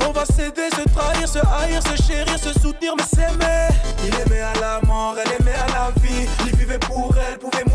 On 0.05 0.11
va 0.11 0.25
s'aider, 0.25 0.69
se 0.77 0.83
trahir, 0.93 1.29
se 1.29 1.39
haïr, 1.39 1.81
se 1.81 2.03
chérir, 2.03 2.39
se 2.41 2.53
soutenir, 2.59 2.95
mais 2.97 3.05
s'aimer. 3.05 3.69
Il 4.05 4.13
aimait 4.17 4.43
à 4.43 4.61
la 4.61 4.81
mort, 4.85 5.15
elle 5.25 5.31
aimait 5.41 5.55
à 5.55 5.69
la 5.69 5.91
vie. 6.03 6.27
Il 6.45 6.57
vivait 6.57 6.81
pour 6.81 7.15
elle, 7.17 7.39
pouvait 7.39 7.63
mourir 7.67 7.72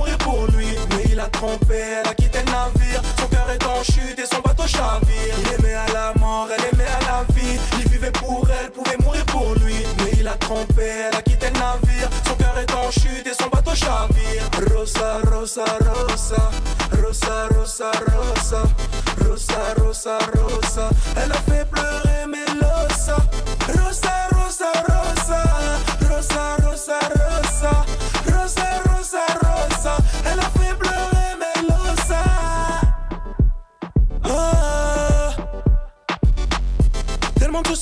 trompé, 1.27 1.75
elle 1.77 2.07
a 2.07 2.13
quitté 2.13 2.39
le 2.39 2.51
navire. 2.51 3.01
Son 3.19 3.27
cœur 3.27 3.49
est 3.49 3.63
en 3.65 3.83
chute 3.83 4.19
et 4.19 4.25
son 4.25 4.41
bateau 4.41 4.67
chavire. 4.67 5.35
Il 5.39 5.53
aimait 5.53 5.75
à 5.75 5.87
la 5.93 6.13
mort, 6.19 6.47
elle 6.51 6.65
aimait 6.73 6.89
à 6.89 6.99
la 7.11 7.33
vie. 7.33 7.59
Il 7.79 7.89
vivait 7.89 8.11
pour 8.11 8.47
elle, 8.49 8.71
pouvait 8.71 8.97
mourir 9.03 9.25
pour 9.25 9.53
lui. 9.55 9.85
Mais 9.99 10.11
il 10.19 10.27
a 10.27 10.33
trompé, 10.33 11.07
elle 11.07 11.15
a 11.15 11.21
quitté 11.21 11.47
le 11.47 11.59
navire. 11.59 12.09
Son 12.27 12.35
cœur 12.35 12.57
est 12.57 12.73
en 12.73 12.91
chute 12.91 13.25
et 13.25 13.33
son 13.41 13.49
bateau 13.49 13.75
chavire. 13.75 14.43
Rosa, 14.73 15.19
rosa, 15.31 15.65
rosa. 15.81 16.51
Rosa, 17.01 17.47
rosa, 17.55 17.91
rosa. 18.07 18.63
Rosa, 19.23 19.73
rosa, 19.79 20.17
rosa. 20.35 20.89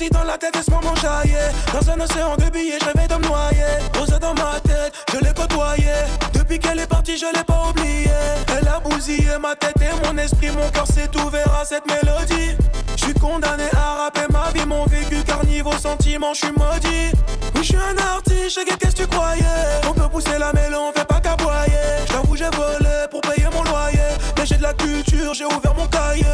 Dans 0.03 0.23
la 0.23 0.37
tête 0.37 0.57
moment 0.69 0.93
jaillit 0.95 1.33
Dans 1.71 1.89
un 1.89 1.99
océan 2.01 2.35
de 2.35 2.49
billets, 2.49 2.77
je 2.81 2.85
rêvais 2.85 3.07
de 3.07 3.15
me 3.15 3.27
noyer. 3.27 3.79
Rosa 3.97 4.19
dans 4.19 4.33
ma 4.33 4.59
tête, 4.59 4.93
je 5.13 5.19
l'ai 5.19 5.33
côtoyée 5.33 6.03
Depuis 6.33 6.59
qu'elle 6.59 6.79
est 6.79 6.87
partie, 6.87 7.17
je 7.17 7.25
l'ai 7.33 7.43
pas 7.43 7.69
oubliée 7.69 8.09
Elle 8.57 8.67
a 8.67 8.79
bousillé 8.79 9.37
ma 9.39 9.55
tête 9.55 9.75
et 9.81 10.05
mon 10.05 10.17
esprit 10.17 10.51
Mon 10.51 10.69
cœur 10.69 10.85
s'est 10.87 11.09
ouvert 11.25 11.59
à 11.59 11.63
cette 11.63 11.85
mélodie. 11.87 12.57
Je 12.97 13.05
suis 13.05 13.13
condamné 13.13 13.63
à 13.73 14.03
rapper 14.03 14.31
ma 14.31 14.51
vie 14.51 14.65
Mon 14.65 14.85
vécu 14.85 15.23
car 15.25 15.45
niveau 15.45 15.71
sentiment, 15.73 16.33
je 16.33 16.45
suis 16.45 16.51
maudit. 16.57 17.11
Oui, 17.55 17.61
je 17.61 17.63
suis 17.63 17.77
un 17.77 17.97
artiste, 17.97 18.59
qu'est-ce 18.65 18.95
que 18.95 19.01
tu 19.03 19.07
croyais. 19.07 19.43
On 19.89 19.93
peut 19.93 20.09
pousser 20.09 20.37
la 20.37 20.51
mêlée, 20.51 20.75
on 20.75 20.91
fait 20.91 21.05
pas 21.05 21.21
qu'aboyer. 21.21 22.03
J'avoue, 22.11 22.35
j'ai 22.35 22.49
volé 22.49 23.07
pour 23.09 23.21
payer 23.21 23.47
mon 23.53 23.63
loyer. 23.63 23.99
Mais 24.37 24.45
j'ai 24.45 24.57
de 24.57 24.63
la 24.63 24.73
culture, 24.73 25.33
j'ai 25.33 25.45
ouvert 25.45 25.73
mon 25.75 25.87
cahier. 25.87 26.25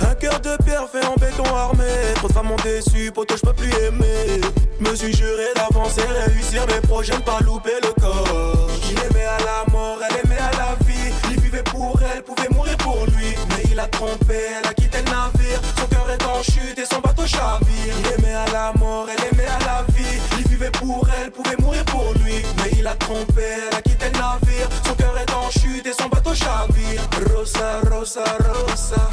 Un 0.00 0.14
cœur 0.14 0.40
de 0.40 0.56
pierre 0.64 0.88
fait 0.90 1.04
en 1.04 1.19
Trop 1.50 2.28
de 2.28 2.32
femmes 2.32 2.46
m'ont 2.46 2.56
déçu, 2.62 3.10
poto, 3.10 3.34
je 3.36 3.40
peux 3.40 3.52
plus 3.52 3.72
aimer. 3.82 4.40
Me 4.78 4.94
suis 4.94 5.12
juré 5.12 5.46
d'avancer, 5.56 6.02
réussir 6.26 6.64
mes 6.68 6.80
projets, 6.86 7.18
pas 7.24 7.40
louper 7.40 7.74
le 7.82 7.92
corps. 8.00 8.68
Il 8.88 8.96
aimait 8.98 9.24
à 9.24 9.38
la 9.38 9.72
mort, 9.72 9.98
elle 10.08 10.16
aimait 10.24 10.38
à 10.38 10.52
la 10.52 10.76
vie. 10.86 11.12
Il 11.28 11.40
vivait 11.40 11.64
pour 11.64 11.98
elle, 12.02 12.22
pouvait 12.22 12.48
mourir 12.50 12.76
pour 12.76 13.04
lui. 13.16 13.34
Mais 13.48 13.64
il 13.68 13.80
a 13.80 13.88
trompé, 13.88 14.36
elle 14.60 14.68
a 14.68 14.74
quitté 14.74 14.98
le 14.98 15.10
navire. 15.10 15.60
Son 15.76 15.86
cœur 15.86 16.08
est 16.10 16.24
en 16.24 16.40
chute 16.40 16.78
et 16.78 16.84
son 16.84 17.00
bateau 17.00 17.26
chavire. 17.26 17.94
Il 17.98 18.06
aimait 18.20 18.34
à 18.34 18.46
la 18.52 18.72
mort, 18.78 19.08
elle 19.08 19.24
aimait 19.32 19.48
à 19.48 19.58
la 19.64 19.84
vie. 19.92 20.20
Il 20.38 20.46
vivait 20.46 20.70
pour 20.70 21.08
elle, 21.20 21.32
pouvait 21.32 21.56
mourir 21.58 21.84
pour 21.86 22.12
lui. 22.22 22.44
Mais 22.58 22.70
il 22.78 22.86
a 22.86 22.94
trompé, 22.94 23.42
elle 23.42 23.76
a 23.76 23.82
quitté 23.82 24.06
le 24.06 24.18
navire. 24.20 24.68
Son 24.86 24.94
cœur 24.94 25.18
est 25.18 25.32
en 25.34 25.50
chute 25.50 25.84
et 25.84 26.00
son 26.00 26.08
bateau 26.08 26.32
chavire. 26.32 27.02
Rosa, 27.34 27.80
rosa, 27.90 28.24
rosa 28.38 29.10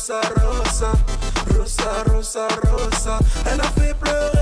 Rosa, 0.00 0.20
rosa, 0.40 0.92
rosa 1.54 2.02
Rosa, 2.06 2.48
rosa, 2.70 3.18
Elle 3.44 3.60
a 3.60 4.39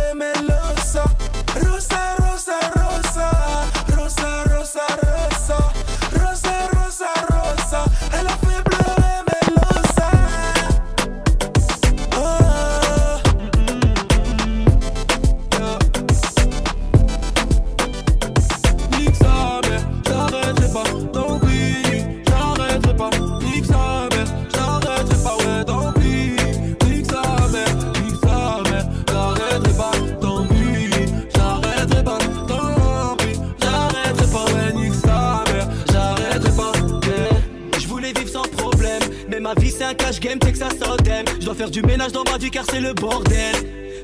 du 41.70 41.82
ménage 41.82 42.12
dans 42.12 42.24
ma 42.24 42.38
vie 42.38 42.50
car 42.50 42.64
c'est 42.70 42.80
le 42.80 42.92
bordel. 42.94 43.54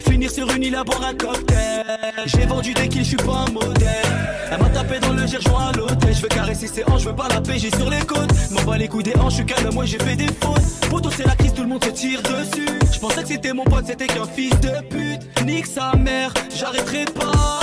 Finir 0.09 0.31
sur 0.31 0.51
une 0.51 0.63
île 0.63 0.75
à 0.75 0.85
boire 0.85 1.03
un 1.05 1.15
cocktail. 1.15 1.85
J'ai 2.27 2.47
vendu 2.47 2.75
des 2.75 2.89
kills, 2.89 3.05
je 3.05 3.09
suis 3.09 3.17
pas 3.17 3.45
un 3.49 3.53
modèle. 3.53 4.25
Elle 4.51 4.61
m'a 4.61 4.69
tapé 4.69 4.99
dans 4.99 5.13
le 5.13 5.23
rejoint 5.23 5.69
à 5.69 5.73
l'hôtel. 5.73 6.15
Je 6.15 6.23
veux 6.23 6.29
caresser 6.29 6.67
ses 6.67 6.85
hanches, 6.85 7.03
je 7.03 7.09
veux 7.09 7.17
pas 7.17 7.29
la 7.29 7.41
paix, 7.41 7.59
j'ai 7.59 7.71
sur 7.71 7.89
les 7.89 8.01
côtes. 8.01 8.31
M'en 8.51 8.63
bats 8.63 8.77
les 8.77 8.89
couilles 8.89 9.03
des 9.03 9.17
hanches, 9.17 9.33
je 9.33 9.37
suis 9.37 9.47
calme, 9.47 9.71
moi 9.73 9.85
j'ai 9.85 9.99
fait 9.99 10.17
des 10.17 10.27
fautes. 10.27 10.89
Poto, 10.91 11.11
c'est 11.11 11.27
la 11.27 11.35
crise, 11.37 11.55
tout 11.55 11.63
le 11.63 11.69
monde 11.69 11.85
se 11.85 11.91
tire 11.91 12.21
dessus. 12.23 12.69
Je 12.93 12.99
pensais 12.99 13.23
que 13.23 13.29
c'était 13.29 13.53
mon 13.53 13.65
pote, 13.65 13.87
c'était 13.87 14.07
qu'un 14.07 14.27
fils 14.27 14.59
de 14.61 14.71
pute. 14.89 15.45
Nique 15.45 15.67
sa 15.67 15.93
mère, 15.97 16.33
j'arrêterai 16.55 17.07
pas. 17.07 17.61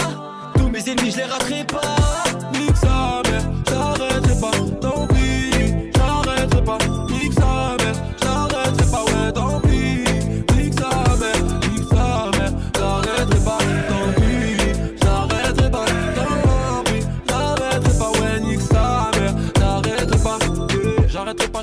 Tous 0.56 0.70
mes 0.70 0.82
ennemis, 0.90 1.12
je 1.12 1.18
les 1.18 1.24
raterai 1.24 1.64
pas. 1.66 1.96
Nique 2.54 2.78
sa 2.78 3.22
mère, 3.30 3.44
j'arrêterai 3.70 4.40
pas, 4.40 4.52
tant 4.82 5.08
pis, 5.08 5.41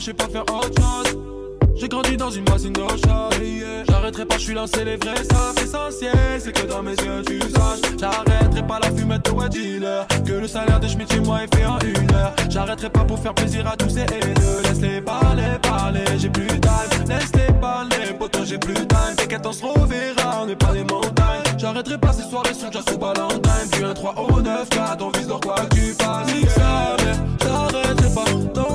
sais 0.09 0.15
pas 0.15 0.29
faire 0.29 0.43
autre 0.43 0.73
chose. 0.81 1.19
J'ai 1.77 1.89
grandi 1.89 2.17
dans 2.17 2.31
une 2.31 2.45
voisine 2.47 2.73
de 2.73 2.81
chat 2.81 3.29
J'arrêterai 3.89 4.25
pas, 4.25 4.39
je 4.39 4.43
suis 4.43 4.55
lancé 4.55 4.85
les 4.85 4.97
vrais 4.97 5.23
ça 5.23 5.53
L'essentiel 5.57 6.13
c'est 6.41 6.53
que 6.53 6.67
dans 6.67 6.83
mes 6.83 6.95
yeux 6.95 7.23
tu 7.27 7.39
saches. 7.41 7.93
J'arrêterai 8.01 8.67
pas 8.67 8.79
la 8.81 8.91
fumette 8.91 9.25
de 9.27 9.31
wet 9.31 9.49
dealer. 9.51 10.07
Que 10.27 10.33
le 10.33 10.49
salaire 10.49 10.81
de 10.81 10.89
Schmitt 10.89 11.13
chez 11.13 11.21
moi 11.21 11.45
est 11.45 11.55
fait 11.55 11.67
en 11.67 11.79
une 11.81 12.15
heure. 12.15 12.33
J'arrêterai 12.49 12.91
pas 12.91 13.05
pour 13.05 13.19
faire 13.19 13.35
plaisir 13.35 13.67
à 13.67 13.77
tous 13.77 13.91
ces 13.91 14.01
haineux. 14.01 14.63
Laisse-les 14.65 15.01
parler, 15.03 15.59
parler, 15.63 16.05
j'ai 16.17 16.31
plus 16.31 16.47
de 16.47 16.57
time. 16.57 17.05
Laisse-les 17.07 17.53
parler, 17.61 18.15
pourtant 18.19 18.45
j'ai 18.45 18.59
plus 18.59 18.75
de 18.75 18.85
time. 18.85 19.15
T'inquiète 19.17 19.47
on 19.47 19.53
se 19.53 19.65
reverra, 19.65 20.43
on 20.43 20.47
n'est 20.47 20.57
pas 20.57 20.73
des 20.73 20.85
montagnes. 20.85 21.59
J'arrêterai 21.59 21.99
pas 21.99 22.13
ces 22.13 22.29
soirées 22.29 22.55
sont 22.55 22.69
déjà 22.69 22.81
sous 22.89 22.99
Valentine. 22.99 23.71
Du 23.73 23.85
1, 23.85 23.95
3 23.95 24.15
au 24.17 24.41
9, 24.41 24.69
4, 24.71 25.05
on 25.05 25.11
vise 25.11 25.27
dans 25.29 25.41
quoi 25.41 25.57
que 25.67 25.75
tu 25.75 25.95
mère, 25.99 26.97
j'arrêterai 27.43 28.15
pas, 28.15 28.68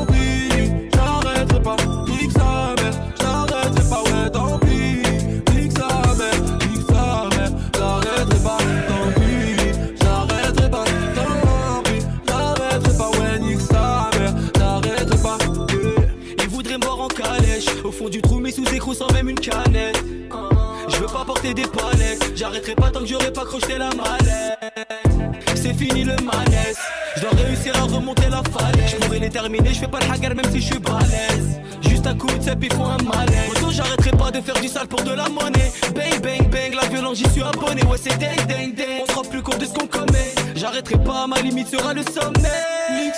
J'arrêterai 22.43 22.75
pas 22.75 22.91
tant 22.91 22.99
que 22.99 23.05
j'aurai 23.05 23.31
pas 23.31 23.45
crocheté 23.45 23.77
la 23.77 23.89
mallette. 23.91 24.59
C'est 25.55 25.73
fini 25.73 26.03
le 26.03 26.17
malaise. 26.17 26.77
Je 27.15 27.21
dois 27.21 27.29
réussir 27.41 27.73
à 27.73 27.83
remonter 27.83 28.27
la 28.29 28.43
falaise. 28.51 28.91
Je 28.91 28.95
pourrais 28.97 29.19
les 29.19 29.29
terminer, 29.29 29.73
je 29.73 29.85
pas 29.85 30.01
le 30.01 30.11
hagar 30.11 30.35
même 30.35 30.51
si 30.51 30.59
je 30.59 30.65
suis 30.65 30.79
balèze. 30.79 31.61
Juste 31.87 32.05
un 32.05 32.17
coup 32.17 32.27
de 32.27 32.43
cep, 32.43 32.59
il 32.61 32.73
faut 32.73 32.83
un 32.83 32.97
malaise. 32.97 33.49
Autant 33.49 33.69
j'arrêterai 33.69 34.11
pas 34.11 34.29
de 34.29 34.41
faire 34.41 34.59
du 34.59 34.67
sale 34.67 34.87
pour 34.87 35.01
de 35.03 35.11
la 35.11 35.29
monnaie. 35.29 35.71
Bang 35.95 36.21
bang 36.21 36.49
bang, 36.49 36.73
la 36.75 36.85
violence 36.89 37.19
j'y 37.19 37.29
suis 37.29 37.43
abonné. 37.43 37.81
Ouais 37.85 37.97
c'est 37.97 38.17
ding 38.17 38.45
ding 38.45 38.75
ding, 38.75 39.05
on 39.07 39.23
se 39.23 39.29
plus 39.29 39.41
compte 39.41 39.59
de 39.59 39.65
ce 39.65 39.71
qu'on 39.71 39.87
commet. 39.87 40.35
J'arrêterai 40.53 41.01
pas, 41.01 41.25
ma 41.27 41.39
limite 41.39 41.69
sera 41.69 41.93
le 41.93 42.03
sommet. 42.03 42.59
Nique 42.91 43.13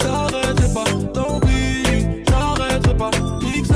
j'arrêterai 0.00 0.72
pas, 0.72 0.84
tant 1.12 1.40
pis. 1.40 2.22
J'arrêterai 2.28 2.96
pas, 2.96 3.10
nique 3.42 3.66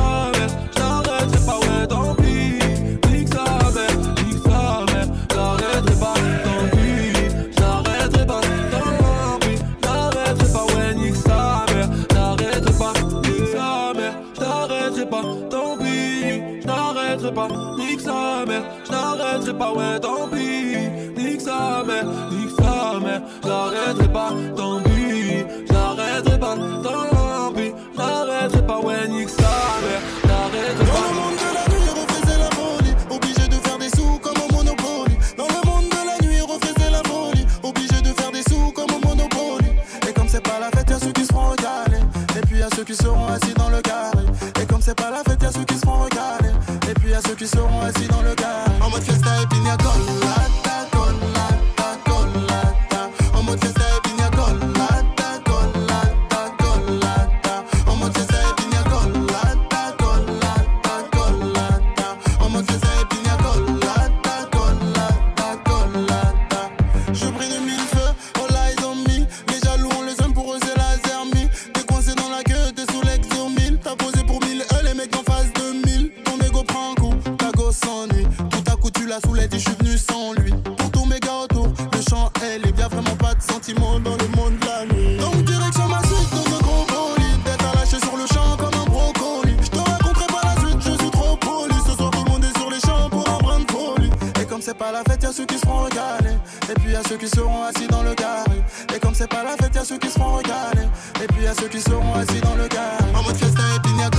sa 18.03 18.45
mère, 18.47 18.65
j'arrêterai 18.89 19.55
pas, 19.55 19.73
ouais, 19.73 20.01
tant 20.01 20.29
pis. 20.29 20.77
Nique 21.17 21.41
sa 21.41 21.85
mère, 21.87 22.07
nique 22.31 22.51
sa 22.59 22.99
mère, 23.01 23.23
j'arrêterai 23.45 24.09
pas, 24.09 24.31
qui 47.43 47.49
seront 47.49 47.81
assis 47.81 48.07
dans 48.07 48.23
le 48.23 48.35
car. 48.37 48.72
y'a 95.33 95.37
ceux 95.37 95.47
qui 95.47 95.59
seront 95.59 95.83
régalés. 95.85 96.37
Et 96.71 96.75
puis 96.75 96.93
y'a 96.93 97.03
ceux 97.09 97.17
qui 97.17 97.29
seront 97.29 97.63
assis 97.65 97.87
dans 97.87 98.03
le 98.03 98.15
carré. 98.15 98.63
Et 98.95 98.99
comme 98.99 99.15
c'est 99.15 99.29
pas 99.29 99.43
la 99.43 99.57
fête, 99.57 99.75
y'a 99.75 99.85
ceux 99.85 99.99
qui 99.99 100.11
seront 100.11 100.37
régalés. 100.37 100.89
Et 101.23 101.27
puis 101.27 101.45
y'a 101.45 101.55
ceux 101.55 101.69
qui 101.69 101.81
seront 101.81 102.15
assis 102.15 102.41
dans 102.41 102.55
le 102.55 102.69
carré. 102.69 103.05
En 103.15 103.23
mode 103.23 103.37
fiesta 103.37 103.63
et 103.77 103.81
pina 103.81 104.11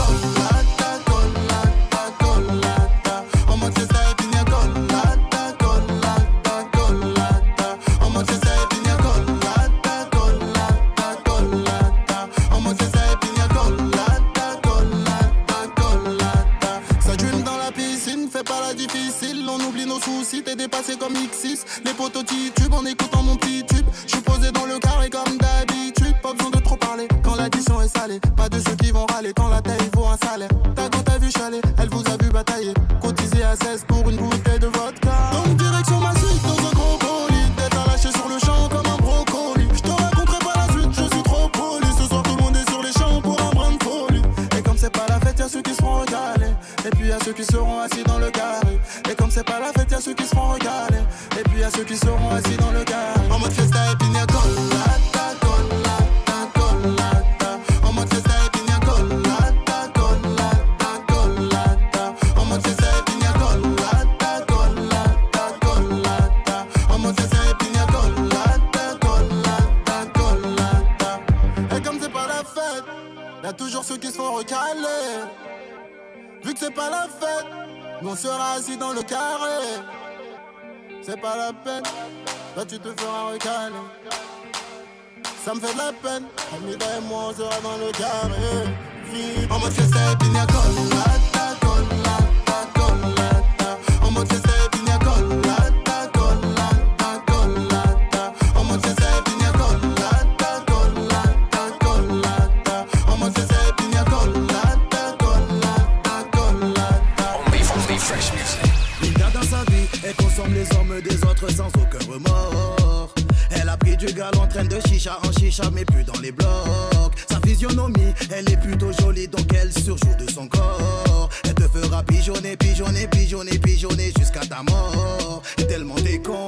plus 115.86 116.04
dans 116.04 116.20
les 116.22 116.32
blocs. 116.32 117.14
Sa 117.30 117.40
physionomie, 117.42 118.14
elle 118.32 118.50
est 118.50 118.58
plutôt 118.58 118.92
jolie, 119.02 119.28
donc 119.28 119.46
elle 119.54 119.72
surjoue 119.72 120.16
de 120.20 120.30
son 120.30 120.48
corps. 120.48 121.30
Elle 121.44 121.56
te 121.56 121.68
fera 121.68 122.04
pigeonner, 122.04 122.56
pigeonner, 122.58 123.08
pigeonner, 123.08 123.58
pigeonner 123.60 124.12
jusqu'à 124.18 124.42
ta 124.42 124.64
mort. 124.64 125.42
Tellement 125.68 125.96
t'es 125.96 126.20
con, 126.20 126.48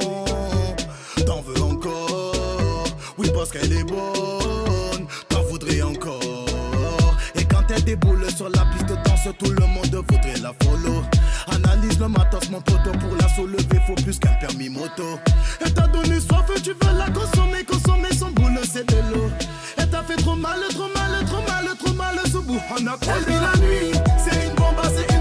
t'en 1.25 1.41
veux 1.41 1.61
encore. 1.61 2.85
Oui, 3.17 3.29
parce 3.33 3.51
qu'elle 3.51 3.71
est 3.71 3.83
beau 3.83 4.44
Déboule 7.85 8.25
sur 8.35 8.49
la 8.49 8.65
piste 8.65 8.97
danse, 9.05 9.27
tout 9.37 9.51
le 9.51 9.65
monde 9.67 10.03
voudrait 10.09 10.39
la 10.41 10.53
follow. 10.63 11.03
Analyse 11.47 11.99
le 11.99 12.07
matos, 12.07 12.49
mon 12.49 12.59
poteau, 12.59 12.91
pour 12.99 13.15
la 13.19 13.27
soulever, 13.29 13.79
faut 13.85 13.93
plus 13.93 14.17
qu'un 14.17 14.33
permis 14.41 14.69
moto. 14.69 15.19
Et 15.63 15.69
t'as 15.69 15.87
donné 15.87 16.19
soif, 16.19 16.49
tu 16.63 16.71
veux 16.71 16.97
la 16.97 17.09
consommer, 17.11 17.63
consommer 17.63 18.09
son 18.17 18.31
boule, 18.31 18.59
c'est 18.63 18.87
de 18.89 18.95
l'eau. 19.13 19.29
Et 19.77 19.87
t'as 19.87 20.01
fait 20.01 20.15
trop 20.15 20.35
mal, 20.35 20.59
trop 20.69 20.89
mal, 20.95 21.25
trop 21.27 21.41
mal, 21.43 21.75
trop 21.77 21.93
mal, 21.93 22.15
sous 22.31 22.41
bout, 22.41 22.59
on 22.71 22.87
a 22.87 22.97
la 23.29 23.59
nuit, 23.59 23.91
c'est 24.17 24.47
une 24.47 24.55
bombe, 24.55 24.81
c'est 24.95 25.14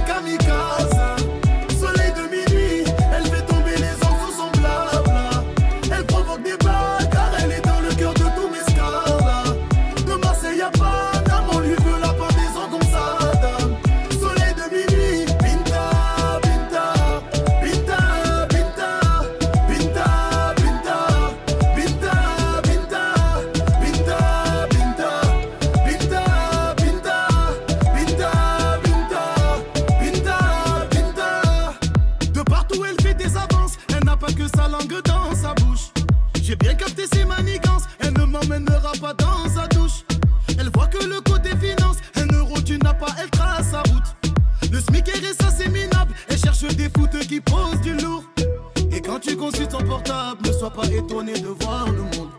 sois 50.64 50.83
pas 50.83 50.88
étonné 50.90 51.35
de 51.35 51.48
voir 51.48 51.85
le 51.92 52.05
monde. 52.16 52.31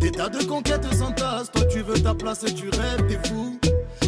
Des 0.00 0.10
tas 0.10 0.28
de 0.28 0.42
conquêtes 0.42 0.84
s'entassent, 0.94 1.48
toi 1.52 1.64
tu 1.66 1.80
veux 1.80 1.94
ta 1.94 2.12
place 2.12 2.42
et 2.42 2.52
tu 2.52 2.68
rêves, 2.70 3.06
t'es 3.06 3.28
fou. 3.28 3.56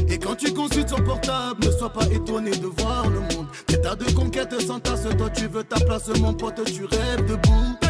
Et 0.09 0.19
quand 0.19 0.35
tu 0.35 0.53
consultes 0.53 0.89
son 0.89 1.01
portable, 1.05 1.65
ne 1.65 1.71
sois 1.71 1.91
pas 1.91 2.05
étonné 2.07 2.51
de 2.51 2.67
voir 2.67 3.09
le 3.09 3.21
monde. 3.21 3.47
Des 3.69 3.81
tas 3.81 3.95
de 3.95 4.11
conquêtes 4.11 4.61
s'entassent, 4.61 5.07
toi 5.17 5.31
tu 5.31 5.47
veux 5.47 5.63
ta 5.63 5.79
place, 5.79 6.09
mon 6.19 6.35
pote, 6.35 6.65
tu 6.65 6.85
rêves 6.85 7.27
debout. 7.27 7.84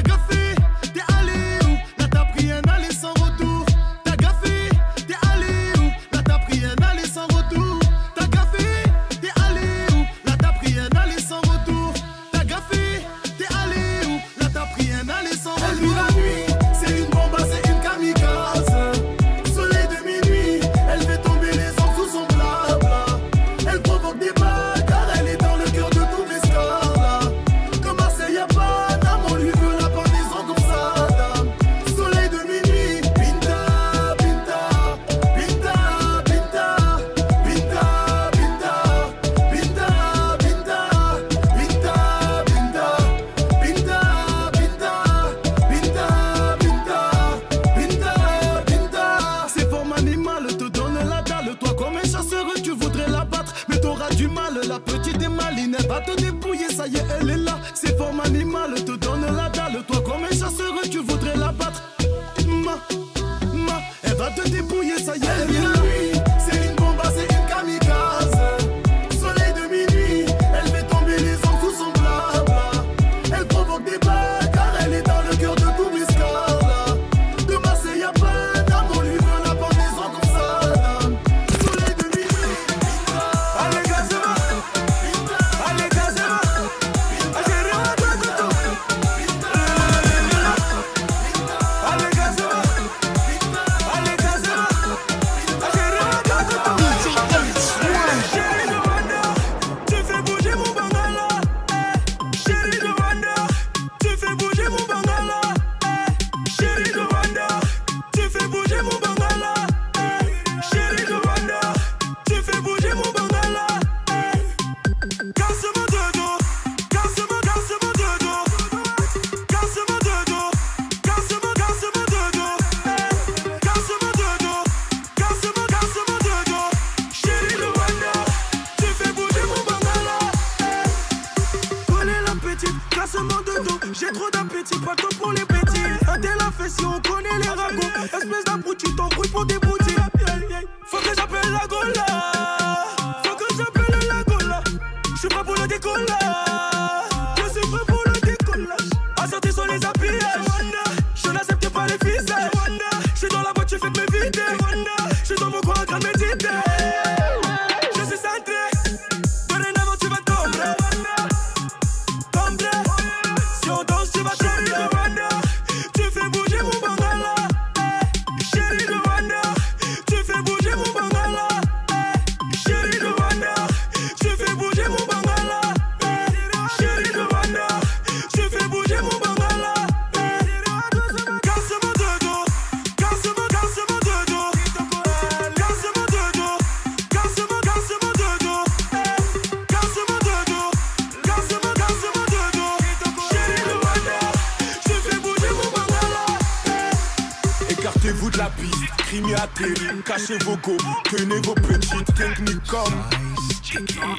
chez 200.38 200.44
vos 200.44 200.56
go, 200.56 200.76
tenez 201.10 201.40
vos 201.40 201.54
petites 201.54 202.14
techniques 202.14 202.64
comme. 202.68 202.94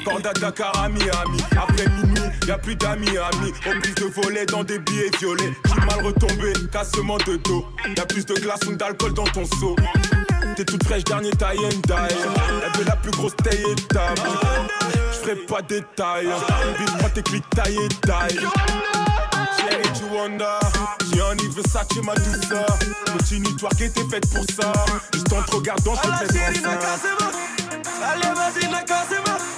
Panda 0.04 0.32
Dakar 0.34 0.76
à 0.78 0.88
Miami. 0.88 1.38
Après 1.52 1.86
minuit, 1.88 2.20
y'a 2.46 2.58
plus 2.58 2.76
d'amis 2.76 3.08
amis. 3.08 3.52
Au 3.66 3.80
plus 3.80 3.94
de 3.94 4.04
volets 4.04 4.46
dans 4.46 4.64
des 4.64 4.78
billets 4.78 5.10
violets. 5.18 5.52
J'ai 5.66 5.86
mal 5.86 6.04
retombé, 6.04 6.52
cassement 6.70 7.16
de 7.18 7.36
dos. 7.36 7.64
Y'a 7.96 8.04
plus 8.06 8.26
de 8.26 8.34
glace 8.34 8.60
ou 8.66 8.76
d'alcool 8.76 9.14
dans 9.14 9.24
ton 9.24 9.44
seau. 9.44 9.76
T'es 10.56 10.64
toute 10.64 10.84
fraîche, 10.84 11.04
dernier 11.04 11.30
taille 11.30 11.58
and 11.58 11.80
die. 11.86 11.92
Elle 11.92 12.78
veut 12.78 12.86
la 12.86 12.96
plus 12.96 13.10
grosse 13.10 13.36
taille 13.36 13.62
et 13.70 13.74
table 13.92 14.20
J'ferai 15.12 15.36
pas 15.46 15.62
d'étail 15.62 16.26
Vise-moi 16.78 17.10
tes 17.10 17.22
clics 17.22 17.50
taille 17.50 17.76
et 17.76 18.06
taille 18.06 18.38
du 19.98 20.04
Wanda? 20.14 20.58
J'ai 21.12 21.20
un 21.20 21.34
livre 21.34 21.54
Versace, 21.54 21.86
ma 22.04 22.14
douceur. 22.14 22.78
Continue, 23.12 23.56
toi 23.56 23.68
qui 23.76 23.84
était 23.84 24.04
faite 24.04 24.28
pour 24.32 24.44
ça. 24.44 24.72
Juste 25.12 25.32
en 25.32 25.42
te 25.42 25.56
regardant, 25.56 25.94
je 25.94 26.00
te 26.26 26.32
fais 26.32 26.60
ça. 26.60 26.70
Allez, 28.04 28.34
vas-y, 28.34 28.70
nakassez-moi. 28.70 29.55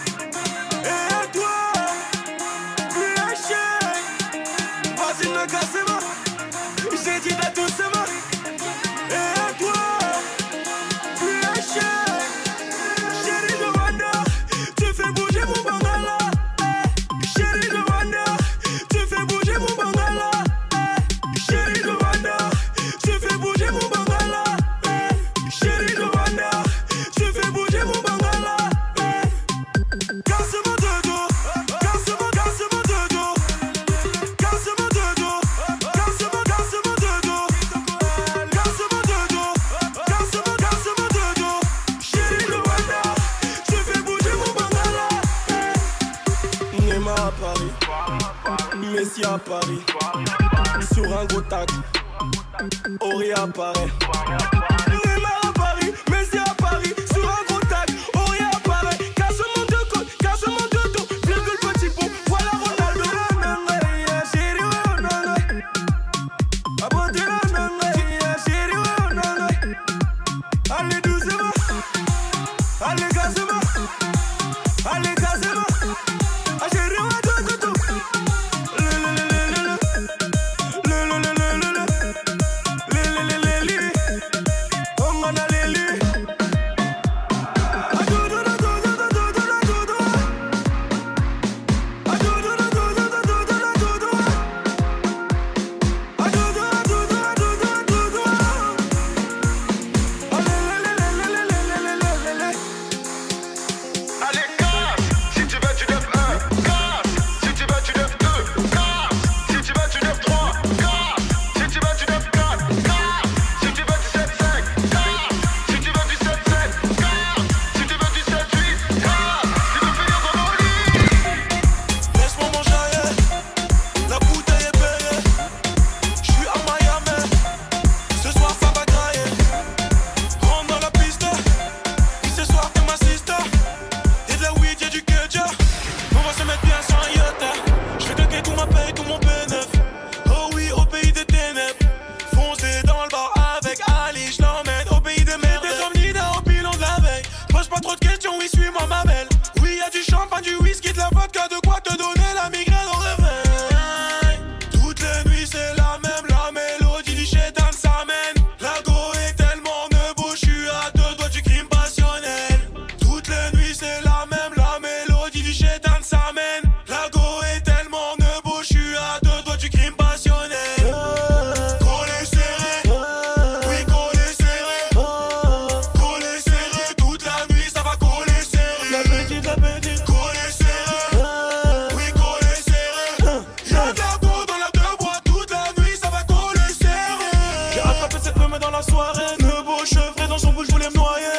soirée, 188.98 189.36
ne 189.38 189.62
beau 189.64 189.84
chevré 189.84 190.26
dans 190.28 190.38
son 190.38 190.52
bouche, 190.52 190.66
je 190.68 190.72
voulais 190.72 190.90
me 190.90 190.96
noyer. 190.96 191.38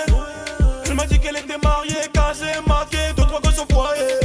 Elle 0.86 0.94
m'a 0.94 1.06
dit 1.06 1.20
qu'elle 1.20 1.38
était 1.38 1.58
mariée, 1.62 2.08
casée, 2.14 2.56
maquée, 2.66 3.14
deux, 3.18 3.24
trois 3.24 3.42
gosses 3.42 3.60
au 3.60 3.74
foyer. 3.74 4.20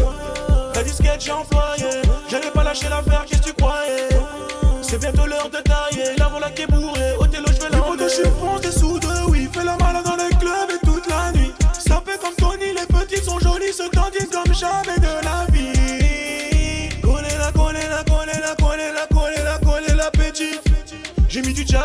La 0.75 0.83
disquette, 0.83 1.21
j'ai 1.21 1.33
employé, 1.33 2.03
j'allais 2.31 2.51
pas 2.53 2.63
lâcher 2.63 2.89
l'affaire, 2.89 3.25
qu'est-ce 3.27 3.43
que 3.43 3.49
tu 3.49 3.55
croyais? 3.55 4.09
C'est 4.83 4.99
bientôt 4.99 5.27
l'heure 5.27 5.51
de 5.51 5.59
tailler, 5.59 6.17
la 6.17 6.29
voilà 6.29 6.51
qui 6.51 6.63
est 6.63 6.67
bourrée. 6.67 7.15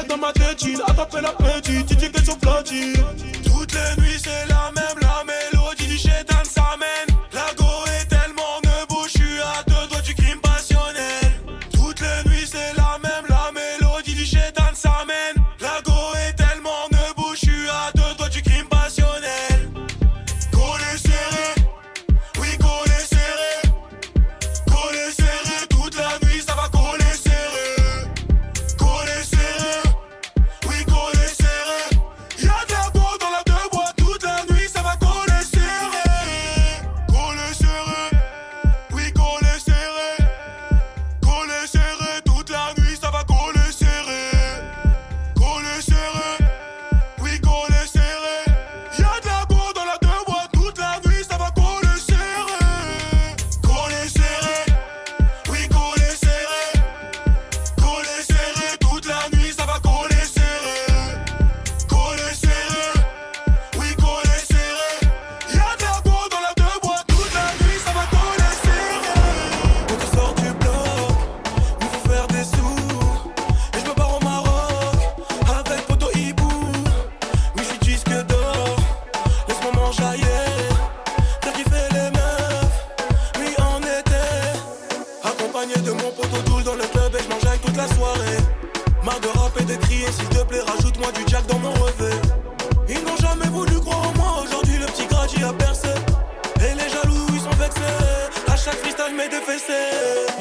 dans 0.10 0.18
ma 0.18 0.34
tête, 0.34 0.66
à 0.88 0.94
t'appelle 0.94 1.22
la 1.22 1.32
petite, 1.32 1.92
You 1.92 1.96
dis 1.96 2.12
que 2.12 2.24
sont 2.26 2.38
flanchis. 2.42 2.94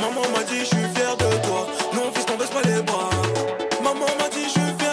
Maman 0.00 0.22
m'a 0.34 0.42
dit, 0.44 0.60
je 0.60 0.64
suis 0.64 0.88
fier 0.94 1.16
de 1.16 1.30
toi. 1.46 1.66
Non, 1.94 2.10
fils, 2.14 2.26
t'en 2.26 2.36
baisse 2.36 2.50
pas 2.50 2.62
les 2.62 2.82
bras. 2.82 3.10
Maman 3.82 4.06
m'a 4.18 4.28
dit, 4.30 4.44
je 4.44 4.50
suis 4.50 4.72
fier 4.78 4.87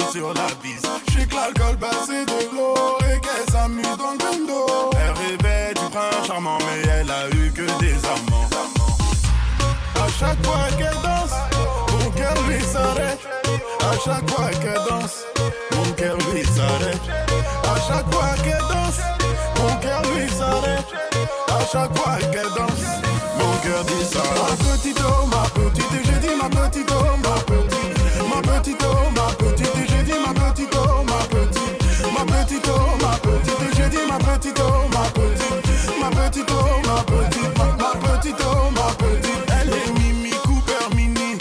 sur 0.00 0.32
la 0.34 0.46
bise. 0.62 0.82
J'sais 1.10 1.26
que 1.26 1.34
l'alcool 1.34 1.76
passe 1.78 2.08
de 2.08 2.54
l'eau 2.54 2.74
et 3.00 3.20
qu'elle 3.20 3.52
s'amuse 3.52 3.96
dans 3.98 4.12
le 4.12 4.18
bendo. 4.18 4.90
Elle 4.92 5.12
rêvait 5.12 5.74
du 5.74 5.90
prince 5.90 6.26
charmant, 6.26 6.58
mais 6.58 6.88
elle 6.88 7.10
a 7.10 7.28
eu 7.30 7.50
que 7.52 7.66
des 7.80 7.96
amants. 8.06 8.48
À 9.94 10.08
chaque 10.18 10.44
fois 10.44 10.66
qu'elle 10.76 11.00
danse, 11.02 11.34
mon 11.92 12.10
cœur 12.10 12.34
lui 12.48 12.60
s'arrête. 12.62 13.20
À 13.80 13.92
chaque 14.04 14.30
fois 14.30 14.50
qu'elle 14.60 14.82
danse, 14.88 15.24
mon 15.76 15.92
cœur 15.92 16.16
lui 16.32 16.44
s'arrête. 16.44 17.06
À 17.64 17.76
chaque 17.86 18.12
fois 18.12 18.34
qu'elle 18.42 18.66
danse, 18.68 19.00
mon 19.58 19.76
cœur 19.76 20.02
lui 20.14 20.28
s'arrête. 20.30 20.86
À 21.48 21.64
chaque 21.70 21.96
fois 21.96 22.18
qu'elle 22.32 22.52
danse, 22.56 22.84
mon 23.38 23.56
cœur 23.62 23.84
lui 23.84 24.04
s'arrête. 24.04 24.58
Ma 24.60 24.74
petite 24.74 25.00
oh, 25.04 25.26
ma 25.26 25.48
petite, 25.50 25.92
j'ai 26.04 26.28
dit 26.28 26.34
ma 26.40 26.48
petite 26.48 26.90
oh, 26.90 27.16
ma 27.22 27.36
petite, 27.40 27.92
ma 28.28 28.40
petite 28.42 28.84
oh, 28.84 29.10
ma 32.24 32.44
petite 32.44 32.68
oh, 32.68 32.96
ma 33.00 33.16
petite. 33.18 33.76
J'ai 33.76 33.88
dit 33.88 34.06
ma 34.08 34.18
petite 34.18 34.60
oh, 34.60 34.88
ma 34.92 35.04
petite. 35.10 36.00
Ma 36.00 36.10
petite 36.10 36.50
oh, 36.50 36.86
ma 36.86 37.02
petite. 37.02 37.58
Ma, 37.58 37.64
ma 37.64 38.16
petite 38.16 38.36
oh, 38.40 38.70
ma 38.70 38.92
petite. 38.94 39.52
Elle 39.60 39.70
est 39.70 39.98
Mimi 39.98 40.30
Cooper 40.44 40.94
Mini. 40.94 41.38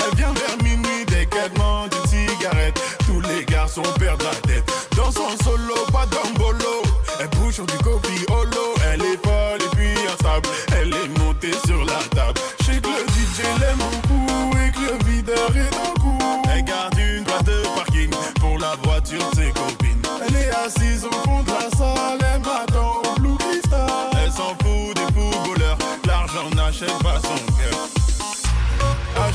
Elle 0.00 0.16
vient 0.16 0.32
vers 0.32 0.62
minuit 0.62 1.04
dès 1.06 1.26
qu'elle 1.26 1.52
demande 1.52 1.92
une 1.94 2.08
cigarette. 2.08 2.80
Tous 3.06 3.20
les 3.20 3.44
garçons 3.44 3.82
perdus. 3.98 4.17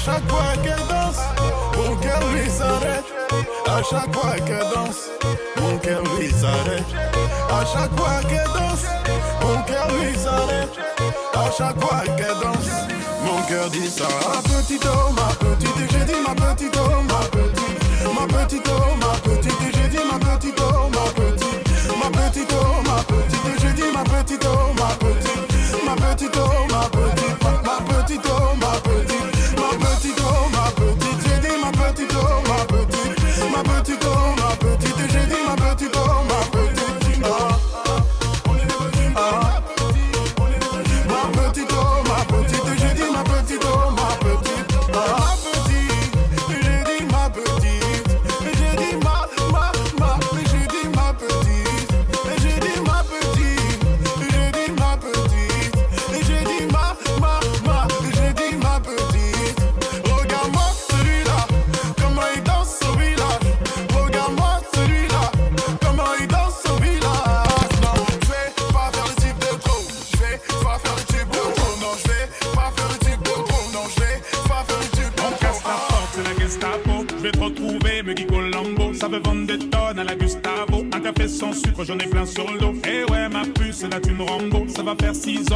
Chaque 0.03 0.29
fois 0.29 0.53
qu'elle 0.61 0.87
danse, 0.89 1.19
mon 1.77 1.95
cœur 1.97 2.19
lui 2.33 2.49
s'arrête. 2.49 3.05
À 3.65 3.81
chaque 3.83 4.13
fois 4.13 4.35
qu'elle 4.45 4.69
danse, 4.73 5.09
mon 5.57 5.77
cœur 5.77 6.03
lui 6.17 6.29
s'arrête. 6.29 6.83
À 7.49 7.65
chaque 7.65 7.95
fois 7.97 8.19
qu'elle 8.27 8.51
danse, 8.53 8.85
mon 9.41 9.61
cœur 9.63 9.87
lui 9.97 10.17
s'arrête. 10.17 10.77
À 11.33 11.51
chaque 11.57 11.79
fois 11.79 12.01
qu'elle 12.17 12.39
danse, 12.41 12.69
mon 13.23 13.41
cœur 13.43 13.69
dit 13.69 13.87
ça. 13.87 14.03
Ma 14.27 14.41
petite 14.41 14.85
oh, 14.85 15.11
ma 15.13 15.33
petite, 15.35 15.77
et 15.77 15.87
j'ai 15.91 16.05
dit 16.05 16.19
ma 16.27 16.35
petite 16.35 16.77
oh, 16.77 17.01
ma 17.07 17.19
petite. 17.31 17.63
Ma 18.03 18.27
petite 18.27 18.67
oh, 18.67 18.95
ma 18.99 19.13
petite, 19.19 19.61
et 19.61 19.71
j'ai 19.73 19.87
dit 19.87 20.03
ma 20.11 20.19
petite 20.19 20.59
oh, 20.59 20.89
ma 20.89 21.05
petite. 21.13 21.63
Ma 21.97 22.09
petite 22.09 22.53
oh, 22.53 22.81
ma 22.85 23.03
petite, 23.03 23.45
et 23.45 23.61
j'ai 23.61 23.73
dit 23.73 23.89
ma 23.93 24.03
petite 24.03 24.45
oh, 24.45 24.73
ma 24.77 24.89
petite. 24.95 25.85
Ma 25.85 25.95
petite 25.95 26.37
oh, 26.37 26.67
petite, 26.91 27.43
ma 27.43 27.93
petite 27.93 28.25
oh, 28.27 28.55
ma 28.59 28.71
petite. 28.79 29.32
Petite 30.03 30.19
oh, 30.19 30.49
ma 30.51 30.69
petite, 30.71 31.21
j'ai 31.23 31.39
dit 31.47 31.55
ma 31.61 31.71
petite 31.71 32.13
oh, 32.13 32.41
ma 32.45 32.65
petite. 32.65 33.51
Ma 33.53 33.63
petite 33.63 34.03
oh, 34.03 34.35
ma 34.35 34.35
petite, 34.35 34.42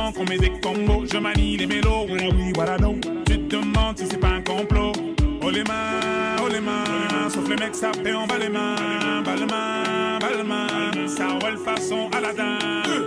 faire 0.08 0.14
6 0.14 0.14
ans 0.14 0.14
qu'on 0.14 0.26
met 0.26 0.38
des 0.38 0.51
combos. 0.62 1.05
Je 1.12 1.18
manie 1.18 1.58
les 1.58 1.68
mélos. 1.68 2.08
Tu 3.26 3.39
te 3.39 3.55
demandes 3.55 3.97
si 3.97 4.05
c'est 4.10 4.20
pas 4.20 4.30
un 4.30 4.41
complot. 4.41 4.93
Oh 5.41 5.49
les 5.49 5.64
mains, 5.64 6.36
oh 6.43 6.47
les 6.51 6.60
mains. 6.60 7.30
Sauf 7.30 7.47
les 7.49 7.55
mecs, 7.55 7.76
fait 7.76 8.14
en 8.14 8.28
bas 8.28 8.38
les 8.38 8.49
mains. 8.49 8.76
Bas 9.24 9.36
les 9.36 9.45
mains, 9.45 10.20
les 10.38 10.43
mains. 10.43 11.08
Ça 11.08 11.28
roule 11.41 11.58
façon 11.58 12.10
Aladdin. 12.16 12.58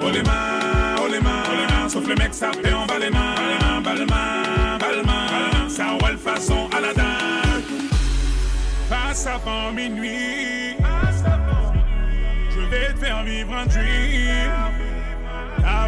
Oh 0.03 0.11
les 0.13 0.23
mains, 0.23 0.97
oh 1.03 1.09
les 1.11 1.21
mains. 1.21 1.43
Oh. 1.47 1.89
Sauf 1.89 2.07
les 2.09 2.15
mecs, 2.15 2.35
fait 2.35 2.73
en 2.73 2.87
bas 2.87 2.99
les 2.99 3.11
mains. 3.11 3.35
Les 3.97 4.07
mains, 4.07 4.79
les 4.93 5.03
mains. 5.03 5.69
Ça 5.69 5.91
roule 6.01 6.19
façon 6.19 6.69
Aladdin. 6.77 7.19
Passe 8.89 9.27
avant 9.27 9.73
minuit. 9.73 10.77
Je 12.51 12.61
vais 12.71 12.93
te 12.93 12.99
faire 12.99 13.23
vivre 13.25 13.55
un 13.55 13.67
dream. 13.67 14.70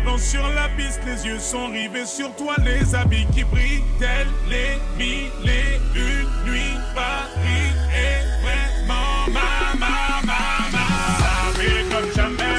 Avance 0.05 0.23
sur 0.23 0.43
la 0.49 0.69
piste, 0.77 1.01
les 1.07 1.27
yeux 1.27 1.39
sont 1.39 1.69
rivés 1.69 2.07
sur 2.07 2.35
toi, 2.35 2.57
les 2.65 2.95
habits 2.95 3.27
qui 3.33 3.45
brillent, 3.45 3.85
tels 4.01 4.27
les 4.49 4.79
mille 4.99 5.31
et 5.45 5.79
une 5.95 6.51
nuits. 6.51 6.77
Paris 6.93 7.71
est 7.95 8.25
vraiment 8.43 9.27
ma, 9.29 9.79
ma, 9.79 10.27
ma, 10.27 10.71
ma. 10.73 10.87
Ça 11.19 11.53
fait 11.55 11.85
comme 11.89 12.13
jamais, 12.17 12.57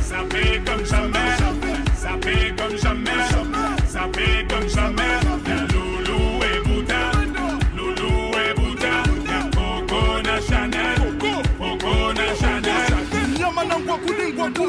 ça 0.00 0.18
fait 0.30 0.60
comme 0.64 0.86
jamais, 0.86 1.36
ça 1.96 2.10
fait 2.22 2.54
comme 2.56 2.78
jamais, 2.78 3.10
ça 3.88 4.08
fait 4.12 4.46
comme 4.48 4.68
jamais. 4.68 5.26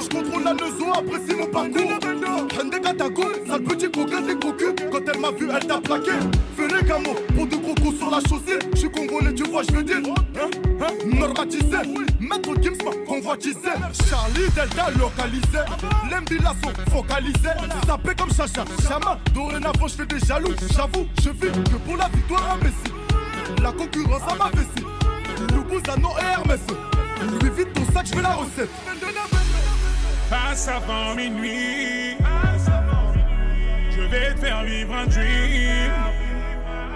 Contrôle 0.09 0.43
la 0.43 0.53
leçon, 0.53 0.91
apprécie 0.93 1.36
mon 1.36 1.47
parcours. 1.47 1.96
Elle 5.39 5.67
t'a 5.67 5.79
plaqué. 5.79 6.11
Les 6.57 6.85
camos 6.85 7.15
pour 7.35 7.47
deux 7.47 7.57
crocos 7.57 7.97
sur 7.97 8.09
la 8.09 8.19
chaussée. 8.19 8.59
Je 8.73 8.79
suis 8.79 8.91
congolais, 8.91 9.33
tu 9.33 9.43
vois, 9.43 9.63
je 9.63 9.75
veux 9.75 9.83
dire. 9.83 9.97
Hein, 9.97 10.49
hein, 10.81 10.88
normatisé. 11.05 11.77
Maître 12.19 12.53
Gims 12.61 12.77
convoitisé. 13.07 13.69
Charlie 14.09 14.49
Delta 14.55 14.89
localisé. 14.99 15.63
L'Embila 16.11 16.53
sont 16.63 16.91
focalisés. 16.91 17.57
Sapé 17.85 18.15
comme 18.15 18.33
Chacha, 18.33 18.65
Chama. 18.88 19.19
Dorénavant, 19.33 19.88
je 19.88 19.93
fais 19.93 20.05
des 20.05 20.19
jaloux. 20.19 20.53
J'avoue, 20.75 21.07
je 21.23 21.29
vis 21.29 21.51
que 21.51 21.77
pour 21.85 21.97
la 21.97 22.09
victoire 22.09 22.57
Messi. 22.61 22.93
La 23.61 23.71
concurrence 23.71 24.21
à 24.29 24.35
ma 24.35 24.49
vessie. 24.49 24.85
Loubouzano 25.53 26.09
et 26.19 26.25
Hermès. 26.25 26.61
Lui 27.41 27.49
vite 27.51 27.73
ton 27.73 27.85
sac, 27.93 28.07
je 28.07 28.15
fais 28.15 28.21
la 28.21 28.33
recette. 28.33 28.69
Passe 30.29 30.67
avant 30.67 31.15
minuit. 31.15 32.06
Vais 34.09 34.33
faire 34.39 34.63
vivre 34.63 34.93
un 34.95 35.05
dream. 35.05 35.91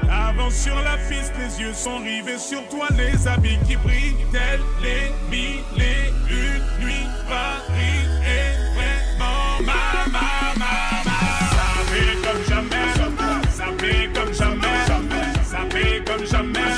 Avance 0.10 0.56
sur 0.56 0.76
la 0.76 0.96
piste, 1.10 1.34
les 1.38 1.62
yeux 1.62 1.74
sont 1.74 1.98
rivés 1.98 2.38
sur 2.38 2.66
toi, 2.70 2.88
les 2.98 3.28
habits 3.28 3.60
qui 3.68 3.76
brillent, 3.76 4.16
tels 4.32 4.62
les 4.82 5.12
mille 5.30 5.60
et 5.78 6.10
une 6.30 6.86
nuits. 6.86 7.08
Paris 7.28 8.08
est 8.26 8.56
vraiment 8.76 9.60
ma, 9.66 10.10
ma, 10.10 10.54
ma, 10.58 10.76
ma. 11.04 11.12
Ça 11.52 11.84
fait 11.92 12.16
comme 12.24 12.44
jamais, 12.48 12.90
ça 13.50 13.66
fait 13.78 14.10
comme 14.14 14.34
jamais, 14.34 14.86
ça 15.44 15.60
fait 15.70 16.04
comme 16.06 16.26
jamais, 16.26 16.72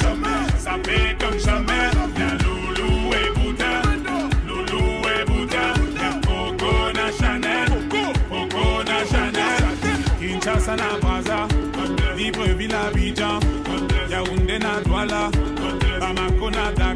ça 0.58 0.72
fait 0.84 1.16
comme 1.20 1.40
jamais. 1.40 1.63
Yaoundé 15.12 16.00
na 16.52 16.93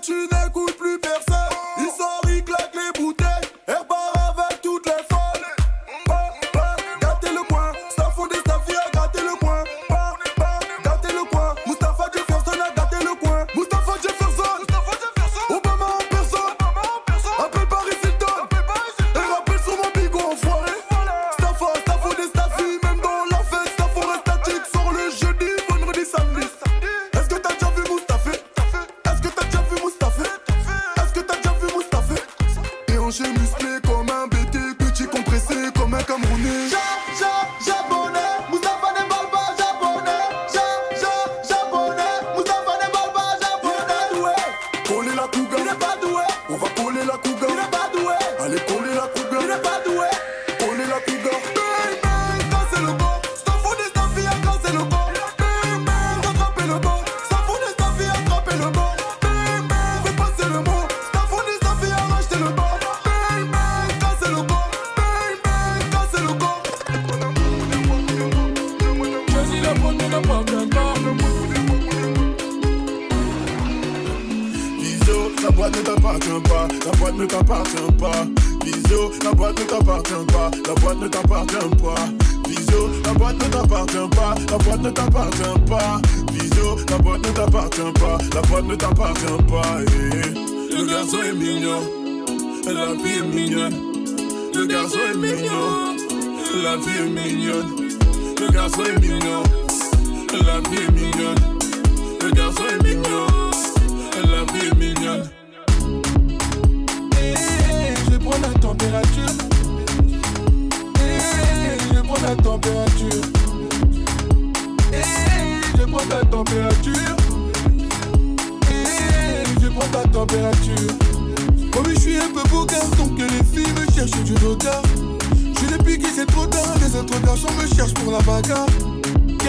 tu 0.00 0.12
n'écoutes 0.12 0.76
plus 0.76 0.98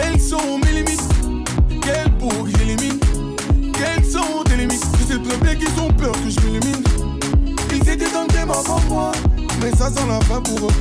Quelles 0.02 0.22
sont 0.22 0.58
mes 0.60 0.72
limites 0.72 1.02
Quelles 1.82 2.12
pour 2.20 2.30
que 2.30 2.58
j'élimine 2.58 3.00
Quelles 3.74 4.06
sont 4.06 4.43
tes 4.45 4.56
limites 4.56 4.86
Je 5.00 5.14
sais 5.14 5.20
très 5.20 5.38
bien 5.38 5.56
qu'ils 5.56 5.82
ont 5.82 5.91
peur 5.91 6.14
que 6.14 6.30
je 6.30 6.39
m'élimine. 6.39 6.84
Ils 7.72 7.89
étaient 7.89 8.12
dans 8.12 8.22
le 8.22 8.34
game 8.34 8.50
avant 8.50 8.80
moi, 8.88 9.12
mais 9.62 9.72
ça 9.72 9.89
sent 9.89 10.08
la 10.08 10.22
fin 10.22 10.41
pour 10.41 10.70
eux. 10.70 10.74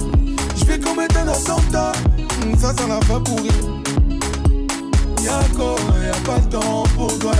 Je 0.57 0.64
vais 0.66 0.79
commettre 0.79 1.19
un 1.19 1.29
attentat, 1.29 1.93
ça 2.59 2.73
sent 2.75 2.89
la 2.89 3.01
fin 3.07 3.21
pour 3.21 3.41
eux. 3.41 3.83
Y'a 5.25 5.41
quoi, 5.57 5.77
y'a 6.01 6.12
pas 6.25 6.39
de 6.39 6.51
temps 6.51 6.85
pour 6.95 7.19
toi. 7.19 7.33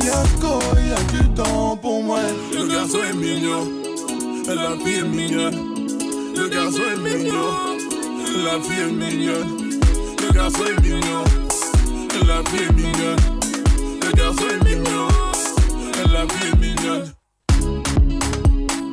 Fiasco, 0.00 0.58
y'a 0.88 1.18
du 1.18 1.28
temps 1.30 1.76
pour 1.76 2.02
moi. 2.02 2.20
Le 2.52 2.66
garçon 2.66 2.98
est 3.08 3.14
mignon, 3.14 3.68
la 4.48 4.74
vie 4.84 4.98
est 4.98 5.02
mignonne. 5.04 5.74
Le 6.36 6.48
garçon 6.48 6.82
est 6.92 7.16
mignon, 7.16 7.78
la 8.44 8.58
vie 8.58 8.80
est 8.80 8.92
mignonne. 8.92 9.57
Garçon 10.48 10.64
est 10.64 10.80
mignon, 10.80 11.24
la 12.26 12.40
vie 12.40 12.62
est 12.62 12.72
mignonne. 12.72 13.18
Le 14.00 14.12
garçon 14.16 14.44
est 14.50 14.64
mignon, 14.64 15.08
la 16.10 16.24
vie 16.24 16.46
est 16.46 16.56
mignonne. 16.58 17.12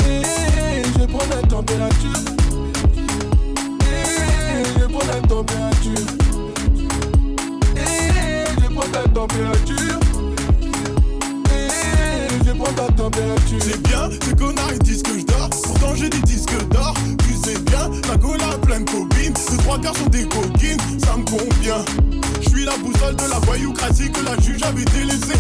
Eh, 0.06 0.84
je 0.84 1.00
vais 1.00 1.08
prendre 1.08 1.30
la 1.34 1.48
température. 1.48 2.20
Eh, 3.80 4.64
je 4.66 4.86
prendre 4.86 5.08
la 5.08 5.22
température. 5.22 6.06
Eh, 7.78 8.44
je 8.60 8.74
prendre 8.74 8.92
la 8.92 9.08
température. 9.08 10.00
Eh, 11.52 12.44
je 12.44 12.52
la 12.52 12.88
température. 12.98 13.62
C'est 13.62 13.82
bien, 13.82 14.10
ces 14.12 14.36
connards 14.36 14.74
ils 14.74 14.80
disent 14.80 15.04
que 15.04 15.18
je 15.18 15.26
dors. 15.26 15.50
Pourtant 15.64 15.96
j'ai 15.96 16.10
des 16.10 16.20
disques 16.20 16.68
d'or. 16.68 16.94
Tu 17.20 17.34
sais 17.34 17.58
bien, 17.60 17.90
la 18.10 18.18
gola 18.18 18.58
plein 18.62 18.82
de 18.82 19.15
Deux 19.50 19.58
trois 19.58 19.78
gars 19.78 19.94
sont 19.94 20.10
des 20.10 20.24
coquines, 20.24 20.80
ça 21.04 21.16
me 21.18 21.24
convient. 21.24 21.84
Je 22.42 22.50
suis 22.50 22.66
la 22.66 22.78
boussole 22.78 23.16
de 23.16 23.30
la 23.30 23.40
voyoucratie 23.40 24.12
que 24.12 24.24
la 24.26 24.40
juge 24.42 24.62
avait 24.64 24.86
délaissée. 24.86 25.40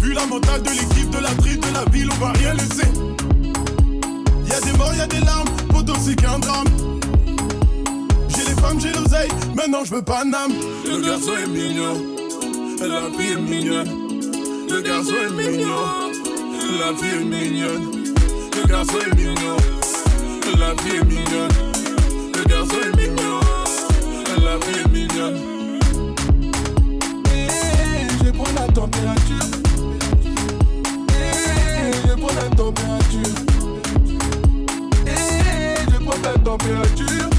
Vu 0.00 0.12
la 0.12 0.26
mentale 0.26 0.62
de 0.62 0.70
l'équipe 0.70 1.10
de 1.10 1.18
la 1.18 1.30
tripe 1.30 1.60
de 1.60 1.74
la 1.74 1.84
ville, 1.90 2.08
on 2.12 2.24
va 2.24 2.32
rien 2.32 2.54
laisser. 2.54 2.88
Y'a 4.48 4.60
des 4.60 4.76
morts, 4.78 4.94
y'a 4.94 5.06
des 5.06 5.20
larmes, 5.20 5.48
poto 5.68 5.92
c'est 6.04 6.16
qu'un 6.16 6.38
drame. 6.38 6.68
J'ai 8.28 8.44
les 8.44 8.60
femmes, 8.60 8.80
j'ai 8.80 8.92
l'oseille, 8.92 9.30
maintenant 9.54 9.84
je 9.84 9.94
veux 9.94 10.02
pas 10.02 10.24
d'âme. 10.24 10.52
Le 10.84 11.00
garçon 11.00 11.32
est 11.42 11.48
mignon, 11.48 11.94
la 12.80 13.08
vie 13.16 13.32
est 13.32 13.36
mignonne. 13.36 13.90
Le 14.70 14.80
garçon 14.80 15.12
est 15.12 15.32
mignon, 15.32 16.10
la 16.78 16.92
vie 16.92 17.14
est 17.20 17.24
mignonne. 17.24 17.90
Le 18.56 18.68
garçon 18.68 18.98
est 19.06 19.14
mignon, 19.16 19.56
la 20.58 20.74
vie 20.82 20.96
est 20.96 21.04
mignonne. 21.04 21.69
La 24.50 24.56
vie 24.66 24.84
mignonne. 24.92 25.78
Eh, 27.32 27.46
je 28.24 28.30
prendre 28.32 28.54
la 28.56 28.66
température. 28.72 29.46
Eh, 31.08 31.92
je 32.08 32.14
prendre 32.14 32.34
la 32.34 32.56
température. 32.56 33.34
Eh, 35.06 35.74
je 35.88 35.96
prendre 36.04 36.22
la 36.24 36.38
température. 36.38 37.30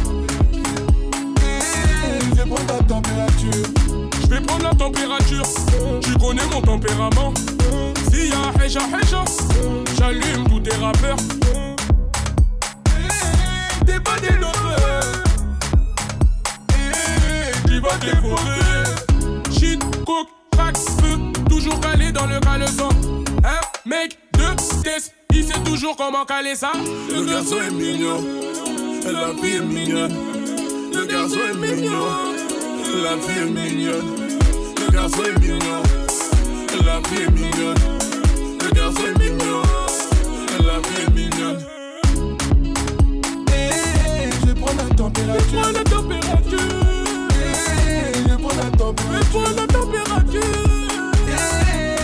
Je 2.35 2.43
prendre 2.43 2.67
la 2.67 2.83
température. 2.83 3.65
Je 4.21 4.27
vais 4.27 4.41
prendre 4.41 4.63
la 4.63 4.73
température, 4.73 5.43
tu 6.01 6.13
connais 6.13 6.45
mon 6.49 6.61
tempérament. 6.61 7.33
S'il 8.09 8.29
y 8.29 8.31
a 8.31 8.65
Heja, 8.65 9.25
j'allume 9.97 10.47
tous 10.47 10.61
tes 10.61 10.75
rappeurs. 10.77 11.17
Eh, 17.91 18.05
vas 18.05 18.13
dévorer. 18.13 18.83
Shit, 19.51 19.79
coke, 20.05 20.29
crack, 20.51 20.77
feu, 20.77 21.17
toujours 21.49 21.79
calé 21.79 22.11
dans 22.11 22.25
le 22.25 22.39
caleçon. 22.39 22.89
Un 23.43 23.89
mec 23.89 24.17
de 24.33 24.83
test, 24.83 25.13
il 25.33 25.43
sait 25.43 25.59
toujours 25.63 25.95
comment 25.95 26.25
caler 26.25 26.55
ça. 26.55 26.71
Le 27.09 27.25
garçon 27.25 27.57
est 27.67 27.71
mignon, 27.71 28.23
la 29.05 29.33
vie 29.41 29.55
est 29.55 29.61
mignonne. 29.61 30.15
Le 30.93 31.05
garçon 31.05 31.39
est 31.49 31.57
mignon, 31.57 32.05
la 33.03 33.15
vie 33.15 33.39
est 33.39 33.45
mignonne. 33.45 34.15
Le 34.77 34.91
garçon 34.91 35.23
est 35.23 35.39
mignon, 35.39 35.83
la 36.85 36.99
vie 37.09 37.23
est 37.23 37.31
mignonne. 37.31 37.77
Le 38.61 38.71
garçon 38.71 39.01
est 39.05 39.19
mignon, 39.19 39.61
la 40.59 40.79
vie 40.79 41.01
est 41.01 41.13
mignonne. 41.13 41.59
Eh. 43.53 44.29
Je 44.47 44.53
prends 44.53 44.75
la 44.75 44.95
température. 44.95 45.35
Eh, 45.35 45.51
je 45.51 45.57
prendre 45.57 45.77
la 45.77 45.83
température. 45.83 46.90
Prends 48.61 48.69
la 48.69 48.77
température. 48.77 49.25
Prendre 49.31 49.55
la 49.55 49.67
température. 49.67 50.41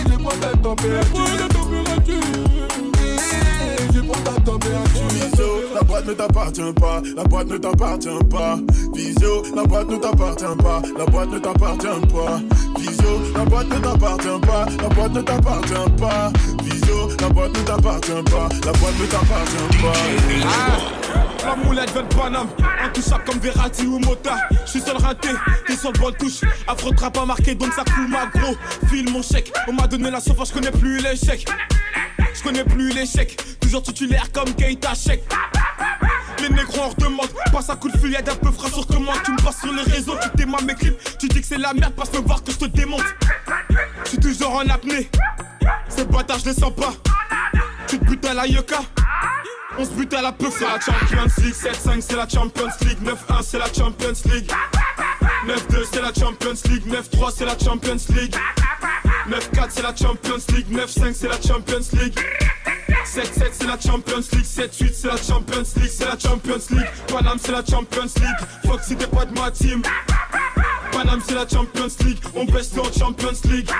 Je 0.04 0.14
prends 0.18 0.40
la 0.40 0.50
température. 0.56 1.18
Je 3.94 4.00
prendre 4.00 4.24
la 4.24 4.40
température. 4.40 4.98
La 5.74 5.82
boîte 5.82 6.06
ne 6.06 6.14
t'appartient 6.14 6.72
pas, 6.80 7.00
la 7.16 7.24
boîte 7.24 7.48
ne 7.48 7.58
t'appartient 7.58 8.24
pas. 8.30 8.58
Visio, 8.94 9.42
la 9.54 9.62
boîte 9.64 9.88
ne 9.88 9.96
t'appartient 9.96 10.56
pas, 10.58 10.82
la 10.98 11.06
boîte 11.06 11.30
ne 11.30 11.38
t'appartient 11.38 12.06
pas. 12.12 12.40
Visio, 12.78 13.20
la 13.36 13.44
boîte 13.44 13.68
ne 13.68 13.78
t'appartient 13.78 14.40
pas, 14.46 14.66
la 14.82 14.88
boîte 14.88 15.12
ne 15.12 15.22
t'appartient 15.22 15.90
pas. 16.00 16.32
La 17.20 17.28
boîte 17.28 17.56
ne 17.56 17.62
t'appartient 17.62 18.22
pas, 18.30 18.48
la 18.64 18.72
boîte 18.72 18.98
ne 19.00 19.06
t'appartient 19.06 19.78
pas. 19.82 19.92
La 21.44 21.56
moulette 21.56 21.90
veut 21.94 22.02
de 22.02 22.14
Paname, 22.14 22.48
intouchable 22.84 23.24
comme 23.24 23.38
Verratti 23.38 23.86
ou 23.86 23.98
Mota. 23.98 24.36
Je 24.66 24.70
suis 24.70 24.80
seul 24.80 24.96
raté, 24.96 25.28
t'es 25.66 25.76
sur 25.76 25.92
le 25.92 25.98
bon 25.98 26.12
touche. 26.12 26.40
Afro 26.66 26.92
pas 26.92 27.24
marqué 27.24 27.54
donc 27.54 27.72
ça 27.72 27.84
coule 27.84 28.08
ma 28.08 28.26
gros. 28.26 28.56
File 28.88 29.10
mon 29.10 29.22
chèque, 29.22 29.52
on 29.66 29.72
m'a 29.72 29.86
donné 29.86 30.10
la 30.10 30.20
sauce, 30.20 30.48
je 30.48 30.52
connais 30.52 30.70
plus 30.70 30.98
l'échec. 31.00 31.46
Je 32.34 32.42
connais 32.42 32.64
plus 32.64 32.90
l'échec, 32.90 33.36
toujours 33.60 33.82
titulaire 33.82 34.30
comme 34.32 34.52
Keita 34.54 34.94
Chek. 34.94 35.22
Les 36.40 36.50
négros 36.50 36.82
en 36.82 36.88
redemande, 36.90 37.28
passe 37.52 37.70
un 37.70 37.76
coup 37.76 37.88
de 37.88 37.98
feuillade 37.98 38.28
un 38.28 38.36
peu 38.36 38.50
frais 38.52 38.70
sur 38.70 38.86
commande. 38.86 39.16
Tu 39.24 39.32
me 39.32 39.42
passes 39.42 39.60
sur 39.60 39.72
les 39.72 39.82
réseaux, 39.82 40.14
tu 40.22 40.28
t'aimes 40.36 40.54
mes 40.64 40.74
clips. 40.74 41.18
Tu 41.18 41.28
dis 41.28 41.40
que 41.40 41.46
c'est 41.46 41.58
la 41.58 41.74
merde, 41.74 41.94
passe 41.94 42.12
me 42.12 42.18
voir 42.18 42.42
que 42.44 42.52
je 42.52 42.58
te 42.58 42.66
démonte. 42.66 43.02
Je 44.04 44.10
suis 44.10 44.18
toujours 44.18 44.54
en 44.54 44.68
apnée, 44.68 45.08
ces 45.88 46.04
bâtards 46.04 46.38
je 46.40 46.46
les 46.46 46.54
sens 46.54 46.74
pas. 46.74 46.92
Tu 47.86 47.98
te 47.98 48.04
butes 48.04 48.24
à 48.26 48.34
la 48.34 48.46
yoka. 48.46 48.78
On 49.80 49.84
se 49.84 49.90
bute 49.90 50.12
à 50.12 50.22
la 50.22 50.32
peuf, 50.32 50.54
c'est 50.58 50.64
la 50.64 50.80
Champions 50.80 51.32
League 51.38 51.54
7-5 51.54 52.00
c'est 52.00 52.16
la 52.16 52.28
Champions 52.28 52.68
League 52.82 52.98
9-1 53.04 53.42
c'est 53.42 53.58
la 53.58 53.66
Champions 53.66 54.12
League 54.24 54.50
9-2 55.46 55.84
c'est 55.92 56.00
la 56.02 56.12
Champions 56.12 56.60
League 56.68 56.86
9-3 56.88 57.32
c'est 57.36 57.44
la 57.44 57.56
Champions 57.56 57.96
League 58.16 58.34
9-4 59.28 59.66
c'est 59.70 59.82
la 59.82 59.94
Champions 59.94 60.42
League 60.52 60.66
9-5 60.72 61.12
c'est 61.14 61.28
la 61.28 61.40
Champions 61.40 61.86
League 61.92 62.18
7-7 63.06 63.50
c'est 63.52 63.66
la 63.68 63.78
Champions 63.78 64.24
League 64.32 64.44
7-8 64.44 64.92
c'est 64.92 65.08
la 65.08 65.16
Champions 65.16 65.62
League 65.76 65.90
C'est 65.90 66.04
la 66.06 66.18
Champions 66.18 66.66
League 66.70 66.88
Paname 67.06 67.38
c'est 67.40 67.52
la 67.52 67.64
Champions 67.64 68.10
League 68.16 68.48
Fuck 68.66 68.80
si 68.82 68.96
t'es 68.96 69.06
pas 69.06 69.26
de 69.26 69.38
ma 69.38 69.50
team 69.52 69.80
Paname 70.98 71.22
c'est 71.24 71.34
la 71.36 71.46
Champions 71.46 71.86
League 72.04 72.18
On 72.34 72.44
baisse 72.44 72.72
en 72.76 72.98
Champions 72.98 73.28
League 73.44 73.70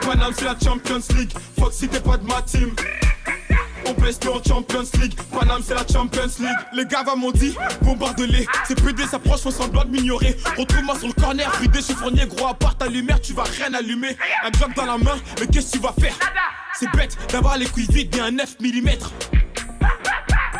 Paname 0.00 0.32
c'est 0.34 0.46
la 0.46 0.56
Champions 0.58 1.02
League 1.14 1.30
Fuck 1.58 1.74
si 1.74 1.86
t'es 1.86 2.00
pas 2.00 2.16
de 2.16 2.26
ma 2.26 2.40
team 2.40 2.74
On 3.86 3.92
pèse 3.92 4.18
en 4.26 4.42
Champions 4.42 4.88
League. 4.98 5.14
Paname, 5.30 5.60
c'est 5.62 5.74
la 5.74 5.86
Champions 5.86 6.30
League. 6.40 6.58
Les 6.72 6.86
gars 6.86 7.04
m'ont 7.14 7.30
dit, 7.30 7.54
bombarde-les. 7.82 8.46
C'est 8.66 8.82
PD 8.82 9.04
s'approche, 9.04 9.42
font 9.42 9.50
semblant 9.50 9.84
de 9.84 9.90
m'ignorer. 9.90 10.34
Retrouve-moi 10.56 10.98
sur 10.98 11.08
le 11.08 11.12
corner, 11.12 11.52
rue 11.60 11.68
des 11.68 11.82
chiffronniers, 11.82 12.26
gros, 12.26 12.46
à 12.46 12.54
part 12.54 12.78
ta 12.78 12.86
lumière, 12.86 13.20
tu 13.20 13.34
vas 13.34 13.42
rien 13.42 13.74
allumer. 13.74 14.16
Un 14.42 14.50
Glock 14.52 14.74
dans 14.74 14.86
la 14.86 14.96
main, 14.96 15.18
mais 15.38 15.46
qu'est-ce 15.48 15.72
que 15.72 15.76
tu 15.76 15.82
vas 15.82 15.94
faire? 16.00 16.14
C'est 16.78 16.90
bête 16.92 17.18
d'avoir 17.30 17.58
les 17.58 17.66
couilles 17.66 17.86
vides 17.90 18.16
et 18.16 18.20
un 18.20 18.30
9 18.30 18.56
mm. 18.60 18.88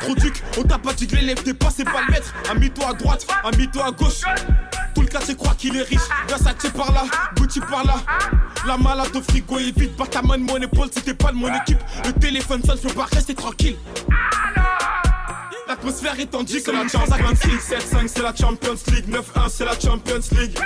Produc, 0.00 0.42
on 0.58 0.62
t'a 0.64 0.78
pas 0.78 0.92
dit 0.92 1.06
que 1.06 1.16
l'élève 1.16 1.42
t'es 1.42 1.54
pas, 1.54 1.70
c'est 1.74 1.84
pas 1.84 2.02
le 2.06 2.12
maître. 2.12 2.34
Ami-toi 2.50 2.88
à 2.90 2.92
droite, 2.92 3.26
ami-toi 3.44 3.86
à 3.86 3.90
gauche. 3.90 4.20
Tout 4.94 5.02
le 5.02 5.08
quartier 5.08 5.34
croit 5.34 5.54
qu'il 5.54 5.76
est 5.76 5.82
riche. 5.82 6.00
Versace 6.28 6.70
par 6.74 6.92
là, 6.92 7.04
Gucci 7.36 7.60
par 7.60 7.84
là. 7.84 7.96
La 8.66 8.76
malade 8.76 9.14
au 9.14 9.20
frigo 9.22 9.58
est 9.58 9.76
vide. 9.78 9.96
Pas 9.96 10.06
ta 10.06 10.22
main 10.22 10.38
mon 10.38 10.56
épaule 10.56 10.88
si 10.92 11.02
t'es 11.02 11.14
pas 11.14 11.32
de 11.32 11.36
mon 11.36 11.52
équipe. 11.54 11.78
Le 12.04 12.12
téléphone 12.12 12.62
sonne, 12.64 12.78
je 12.82 12.88
pas 12.92 13.06
rester 13.12 13.34
tranquille. 13.34 13.76
L'atmosphère 15.66 16.18
est 16.20 16.26
tendue 16.26 16.62
comme 16.62 16.76
la 16.76 16.86
Champions 16.86 17.30
League 17.44 17.60
7-5 17.60 18.08
c'est 18.08 18.22
la 18.22 18.34
Champions 18.34 18.76
League 18.88 19.08
9-1 19.08 19.48
c'est 19.48 19.64
la 19.64 19.72
Champions 19.72 20.20
League 20.32 20.58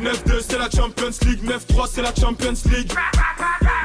9-2 0.00 0.40
c'est 0.48 0.58
la 0.58 0.70
Champions 0.70 1.10
League 1.26 1.44
9-3 1.44 1.88
c'est 1.92 2.02
la 2.02 2.14
Champions 2.14 2.54
League 2.72 2.92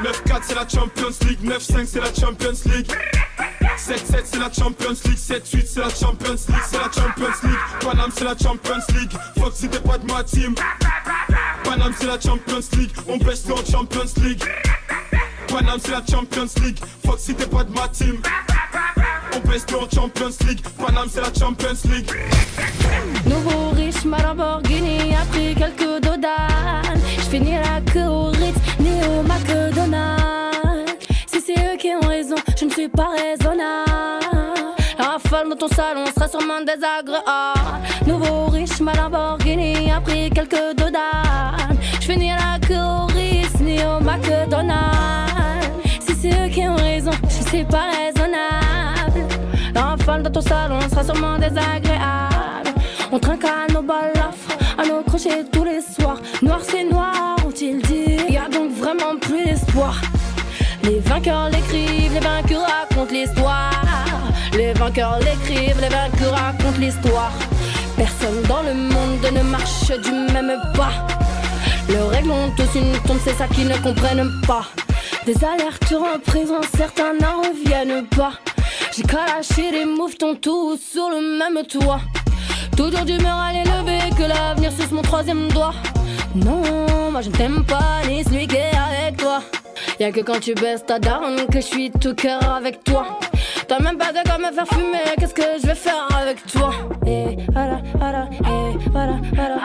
9-4 0.04 0.40
c'est 0.42 0.54
la 0.54 0.68
Champions 0.68 1.26
League 1.26 1.44
9-5 1.44 1.86
c'est 1.86 2.00
la 2.00 2.14
Champions 2.14 2.58
League 2.66 2.92
7-7 3.80 4.20
c'est 4.24 4.38
la 4.38 4.52
Champions 4.52 4.96
League. 5.06 5.16
7-8 5.16 5.66
c'est 5.66 5.80
la 5.80 5.88
Champions 5.88 6.36
League. 6.48 6.62
C'est 6.68 6.76
la 6.76 6.90
Champions 6.92 7.36
League. 7.42 7.58
Paname 7.80 8.10
c'est 8.14 8.24
la 8.24 8.36
Champions 8.36 8.84
League. 8.94 9.12
Fuck 9.38 9.52
si 9.54 9.68
t'es 9.68 9.80
pas 9.80 9.98
de 9.98 10.06
ma 10.12 10.22
team. 10.22 10.54
Paname 11.64 11.94
c'est 11.98 12.06
la 12.06 12.20
Champions 12.20 12.60
League. 12.76 12.90
On 13.08 13.16
baisse 13.16 13.44
en 13.50 13.70
Champions 13.70 14.12
League. 14.22 14.42
Paname 15.48 15.80
c'est 15.82 15.92
la 15.92 16.02
Champions 16.08 16.48
League. 16.62 16.78
Fuck 17.06 17.18
si 17.18 17.34
t'es 17.34 17.46
pas 17.46 17.64
de 17.64 17.72
ma 17.72 17.88
team. 17.88 18.20
On 19.34 19.48
baisse 19.48 19.66
en 19.74 19.88
Champions 19.94 20.36
League. 20.46 20.60
Paname 20.78 21.08
c'est 21.10 21.22
la 21.22 21.32
Champions 21.32 21.90
League. 21.90 22.10
Nouveau 23.24 23.70
riche, 23.70 24.04
ma 24.04 24.18
Lamborghini 24.22 25.14
a 25.14 25.24
pris 25.26 25.54
quelques 25.54 26.02
dodanes. 26.02 27.00
J'finis 27.18 27.56
la 27.56 27.80
queue 27.80 28.08
suis 32.80 32.88
pas 32.88 33.10
raisonnable. 33.10 34.72
La 34.98 35.04
rafale 35.04 35.50
dans 35.50 35.56
ton 35.56 35.68
salon 35.68 36.06
sera 36.14 36.28
sûrement 36.28 36.60
désagréable. 36.60 37.26
Nouveau 38.06 38.46
riche, 38.46 38.80
ma 38.80 38.94
Lamborghini 38.94 39.90
a 39.90 40.00
pris 40.00 40.30
quelques 40.30 40.76
dodanes. 40.76 41.76
J'finis 42.00 42.30
la 42.30 42.58
queue 42.66 42.74
au 42.74 43.04
Ritz, 43.06 43.60
ni 43.60 43.80
au 43.84 44.00
McDonald's. 44.00 46.06
Si 46.06 46.14
c'est 46.14 46.30
eux 46.30 46.48
qui 46.48 46.66
ont 46.66 46.76
raison, 46.76 47.10
je 47.28 47.48
suis 47.50 47.64
pas 47.64 47.88
raisonnable. 47.98 49.28
La 49.74 49.82
rafale 49.82 50.22
dans 50.22 50.30
ton 50.30 50.40
salon 50.40 50.80
sera 50.88 51.04
sûrement 51.04 51.36
désagréable. 51.36 52.72
On 53.12 53.18
trinque 53.18 53.44
à 53.44 53.70
nos 53.70 53.82
balafres, 53.82 54.56
à 54.78 54.86
nos 54.86 55.02
crochets 55.02 55.44
tous 55.52 55.64
les 55.64 55.82
soirs. 55.82 56.20
Noir 56.40 56.60
c'est 56.62 56.84
noir, 56.84 57.36
ont-ils 57.46 57.82
dit 57.82 58.16
Y 58.30 58.38
a 58.38 58.48
donc 58.48 58.70
vraiment 58.70 59.18
plus 59.20 59.44
d'espoir. 59.44 60.00
Les 60.82 61.00
vainqueurs 61.00 61.50
l'écrivent, 61.50 62.14
les 62.14 62.20
vaincus 62.20 62.58
racontent 62.58 63.12
l'histoire. 63.12 63.82
Les 64.52 64.72
vainqueurs 64.72 65.18
l'écrivent, 65.20 65.80
les 65.80 65.88
vaincus 65.88 66.28
racontent 66.28 66.78
l'histoire. 66.78 67.32
Personne 67.96 68.42
dans 68.48 68.62
le 68.62 68.74
monde 68.74 69.26
ne 69.32 69.42
marche 69.42 69.92
du 70.02 70.10
même 70.10 70.60
pas. 70.74 70.92
Leurs 71.88 72.10
règles 72.10 72.30
ont 72.30 72.50
tous 72.56 72.78
une 72.78 72.92
tombe, 73.06 73.18
c'est 73.24 73.34
ça 73.34 73.46
qu'ils 73.48 73.68
ne 73.68 73.76
comprennent 73.78 74.30
pas. 74.46 74.66
Des 75.26 75.36
alertes 75.44 75.92
en 75.92 76.18
prison, 76.18 76.60
certains 76.76 77.12
n'en 77.14 77.42
reviennent 77.42 78.06
pas. 78.16 78.32
J'ai 78.96 79.02
calaché 79.02 79.70
les 79.70 79.84
mouvements 79.84 80.34
tous 80.40 80.78
sur 80.78 81.10
le 81.10 81.38
même 81.38 81.64
toit. 81.66 82.00
Toujours 82.76 83.04
d'humeur 83.04 83.36
à 83.36 83.52
l'élever, 83.52 84.00
que 84.16 84.24
l'avenir 84.24 84.72
suce 84.72 84.90
mon 84.90 85.02
troisième 85.02 85.48
doigt. 85.48 85.74
Non, 86.34 87.10
moi 87.10 87.20
je 87.20 87.28
ne 87.28 87.34
t'aime 87.34 87.64
pas, 87.64 88.06
ni 88.08 88.24
celui 88.24 88.46
qui 88.46 88.56
est 88.56 88.72
avec 88.74 89.16
toi. 89.16 89.40
Y'a 89.98 90.12
que 90.12 90.20
quand 90.20 90.40
tu 90.40 90.54
baisses 90.54 90.86
ta 90.86 90.98
daronne 90.98 91.46
que 91.46 91.60
je 91.60 91.66
suis 91.66 91.90
tout 91.90 92.14
cœur 92.14 92.42
avec 92.54 92.84
toi. 92.84 93.18
T'as 93.68 93.78
même 93.80 93.98
pas 93.98 94.12
de 94.12 94.28
quoi 94.28 94.38
me 94.38 94.52
faire 94.52 94.66
fumer, 94.66 95.14
qu'est-ce 95.18 95.34
que 95.34 95.42
je 95.62 95.66
vais 95.66 95.74
faire 95.74 96.08
avec 96.16 96.44
toi? 96.46 96.72
Voilà, 97.52 97.80
eh, 97.92 98.78
voilà, 98.90 99.16
voilà, 99.34 99.60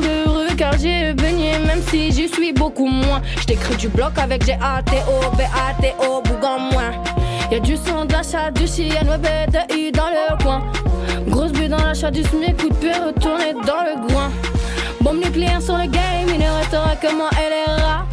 de 0.00 0.28
rue 0.28 0.56
car 0.56 0.76
j'ai 0.78 1.12
baigné, 1.14 1.58
même 1.66 1.82
si 1.88 2.12
j'y 2.12 2.28
suis 2.28 2.52
beaucoup 2.52 2.86
moins. 2.86 3.20
J't'écris 3.40 3.76
du 3.76 3.88
bloc 3.88 4.12
avec 4.18 4.44
G-A-T-O, 4.44 5.36
B-A-T-O, 5.36 6.22
bougon 6.22 6.58
moins. 6.72 6.92
Y'a 7.50 7.58
du 7.58 7.76
son 7.76 8.04
d'achat, 8.04 8.52
du 8.52 8.64
chien, 8.64 9.04
web 9.08 9.22
de 9.22 9.74
I 9.74 9.90
dans 9.90 10.08
le 10.08 10.40
coin. 10.40 10.62
Grosse 11.26 11.50
bulle 11.50 11.70
dans 11.70 11.82
l'achat 11.82 12.10
du 12.12 12.22
SMIC, 12.22 12.56
coup 12.56 12.68
de 12.68 12.74
pied 12.74 12.92
retourné 12.92 13.52
dans 13.54 13.82
le 13.82 14.06
groin. 14.06 14.30
Bombe 15.00 15.16
nucléaire 15.16 15.60
sur 15.60 15.76
le 15.76 15.86
game, 15.86 16.28
il 16.28 16.38
ne 16.38 16.48
restera 16.58 16.94
que 16.94 17.12
moi 17.12 17.28
et 17.32 17.50
les 17.50 17.82
rats. 17.82 18.06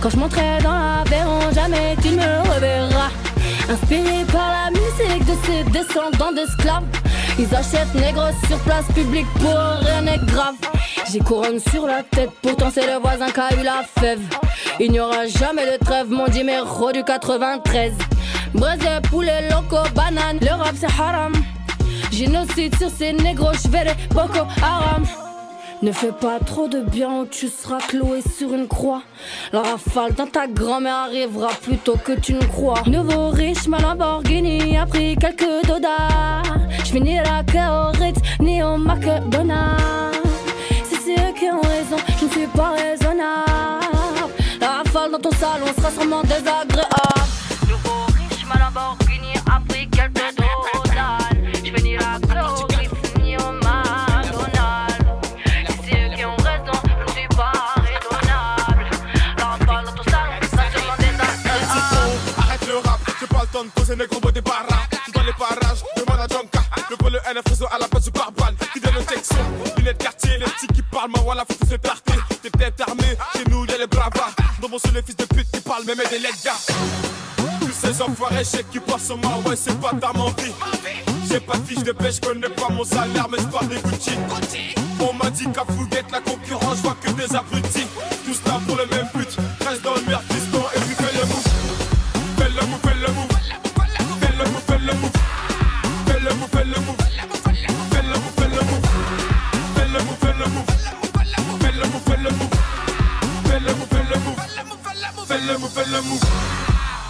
Quand 0.00 0.10
je 0.10 0.16
monterai 0.16 0.62
dans 0.62 0.70
l'Aveyron, 0.70 1.40
jamais 1.52 1.96
tu 2.02 2.10
me 2.10 2.54
reverras. 2.54 3.10
Inspiré 3.68 4.24
par 4.30 4.52
la 4.52 4.70
musique 4.70 5.24
de 5.24 5.34
ces 5.44 5.64
descendants 5.72 6.32
d'esclaves. 6.32 6.84
Ils 7.38 7.52
achètent 7.54 7.94
négro 7.94 8.22
sur 8.46 8.58
place 8.60 8.86
publique 8.94 9.26
pour 9.40 9.58
rien 9.80 10.02
n'est 10.02 10.18
grave. 10.18 10.54
J'ai 11.10 11.18
couronne 11.18 11.58
sur 11.58 11.86
la 11.86 12.02
tête, 12.02 12.30
pourtant 12.40 12.68
c'est 12.72 12.86
le 12.86 13.00
voisin 13.00 13.30
qui 13.30 13.40
a 13.40 13.60
eu 13.60 13.64
la 13.64 13.82
fève. 13.98 14.20
Il 14.78 14.92
n'y 14.92 15.00
aura 15.00 15.26
jamais 15.26 15.66
de 15.66 15.84
trêve, 15.84 16.08
mon 16.10 16.28
numéro 16.28 16.92
du 16.92 17.02
93. 17.02 17.92
Braise, 18.54 18.78
poulet, 19.10 19.48
loco, 19.48 19.78
banane, 19.94 20.38
le 20.40 20.50
rap 20.50 20.74
c'est 20.78 21.00
haram. 21.00 21.32
Génocide 22.12 22.76
sur 22.76 22.88
ces 22.88 23.12
négros, 23.12 23.52
j'verrai 23.64 23.96
Boko 24.10 24.46
Haram. 24.62 25.04
Ne 25.82 25.90
fais 25.90 26.12
pas 26.12 26.38
trop 26.38 26.68
de 26.68 26.80
bien 26.80 27.10
ou 27.20 27.26
tu 27.26 27.48
seras 27.48 27.78
cloué 27.78 28.22
sur 28.38 28.54
une 28.54 28.68
croix. 28.68 29.02
La 29.52 29.62
rafale 29.62 30.14
dans 30.14 30.26
ta 30.26 30.46
grand-mère 30.46 30.94
arrivera 31.08 31.48
plus 31.60 31.78
tôt 31.78 31.98
que 32.02 32.12
tu 32.12 32.34
ne 32.34 32.44
crois. 32.44 32.82
Nouveau 32.86 33.30
riche, 33.30 33.66
ma 33.66 33.80
Lamborghini 33.80 34.78
a 34.78 34.86
pris 34.86 35.16
quelques 35.16 35.66
dodas. 35.66 36.63
J'finis 36.84 37.16
la 37.16 37.42
queue 37.42 37.58
au 37.58 37.90
Ritz, 37.98 38.20
ni 38.40 38.62
au 38.62 38.76
McDonald's. 38.76 40.20
Si 40.84 40.96
c'est 40.96 41.18
eux 41.18 41.32
qui 41.36 41.46
ont 41.46 41.60
raison, 41.62 41.96
je 42.20 42.24
ne 42.26 42.30
suis 42.30 42.46
pas 42.48 42.72
raisonnable. 42.72 44.30
La 44.60 44.68
rafale 44.78 45.10
dans 45.12 45.18
ton 45.18 45.30
salon 45.32 45.66
sera 45.76 45.90
sûrement 45.90 46.22
désagréable. 46.22 46.86
Nouveau 47.68 48.04
riche, 48.06 48.44
ma 48.46 48.60
Lamborghini 48.60 49.34
a 49.50 49.60
pris 49.66 49.88
quelques 49.88 50.36
dodas. 50.36 51.18
J'finis 51.64 51.96
la 51.96 52.18
queue 52.20 52.44
au 52.46 52.66
Ritz, 52.76 52.90
ni 53.22 53.36
au 53.38 53.50
McDonald's. 53.50 55.28
Si 55.70 55.78
c'est 55.84 56.04
eux 56.04 56.10
qui 56.14 56.24
ont 56.24 56.36
raison, 56.36 56.78
je 56.84 57.02
ne 57.02 57.08
suis 57.08 57.28
pas 57.28 57.52
raisonnable. 57.80 58.90
La 59.38 59.44
rafale 59.46 59.84
dans 59.86 59.94
ton 59.94 60.10
salon 60.10 60.38
sera 60.50 60.64
sûrement 60.70 60.96
désagréable. 60.98 61.76
Arrête 62.38 62.66
le 62.68 62.76
rap, 62.76 63.00
j'ai 63.18 63.26
pas 63.26 63.40
le 63.42 63.48
temps 63.48 63.64
de 63.64 63.70
poser 63.70 63.96
négro 63.96 64.30
des 64.30 64.42
barras. 64.42 64.73
Le 67.14 67.20
vol, 67.20 67.26
le 67.26 67.38
NF 67.38 67.48
réseau 67.48 67.66
à 67.70 67.78
la 67.78 67.88
place 67.88 68.04
du 68.04 68.10
barbane. 68.10 68.56
Qui 68.72 68.80
donne 68.80 69.04
texto, 69.06 69.36
lunettes 69.76 69.98
quartier, 69.98 70.38
les 70.38 70.44
petits 70.44 70.66
qui 70.68 70.82
parlent, 70.82 71.10
ma 71.10 71.20
voilà, 71.20 71.44
faut 71.48 71.56
tous 71.60 71.70
se 71.70 71.76
tarter. 71.76 72.12
T'es 72.42 72.50
peut-être 72.50 72.88
armé, 72.88 73.16
chez 73.36 73.44
nous 73.50 73.64
y'a 73.66 73.78
les 73.78 73.86
bravas. 73.86 74.32
Dans 74.60 74.68
mon 74.68 74.78
les 74.92 75.02
fils 75.02 75.16
de 75.16 75.24
pute 75.24 75.50
qui 75.52 75.60
parlent, 75.60 75.84
même 75.84 75.98
des 75.98 76.20
gars. 76.44 76.52
Tous 77.60 77.72
ces 77.72 78.02
enfoirés, 78.02 78.44
chèques 78.44 78.70
qui 78.70 78.80
passent 78.80 79.06
sur 79.06 79.18
moi, 79.18 79.38
ouais, 79.46 79.56
c'est 79.56 79.78
pas 79.80 79.92
ta 80.00 80.12
menvie. 80.12 80.52
J'ai 81.28 81.40
pas 81.40 81.56
de 81.56 81.66
fiche 81.66 81.82
de 81.84 81.92
pêche, 81.92 82.20
connais 82.20 82.48
pas 82.48 82.68
mon 82.70 82.84
salaire, 82.84 83.28
mais 83.30 83.38
j'parle 83.38 83.68
des 83.68 83.76
Gucci. 83.76 84.12
On 85.00 85.12
m'a 85.12 85.30
dit 85.30 85.44
qu'à 85.52 85.64
Fouguette, 85.64 86.10
la 86.10 86.20
concurrence, 86.20 86.78
je 86.78 86.82
vois 86.82 86.96
que 87.00 87.10
des 87.10 87.34
abrutis. 87.34 87.86
Tous 88.24 88.40
là 88.46 88.60
pour 88.66 88.76
le 88.76 88.86
même 88.86 89.03
le 105.46 105.58
move, 105.58 105.70
fais 105.70 105.84
le 105.84 106.00
move. 106.02 106.20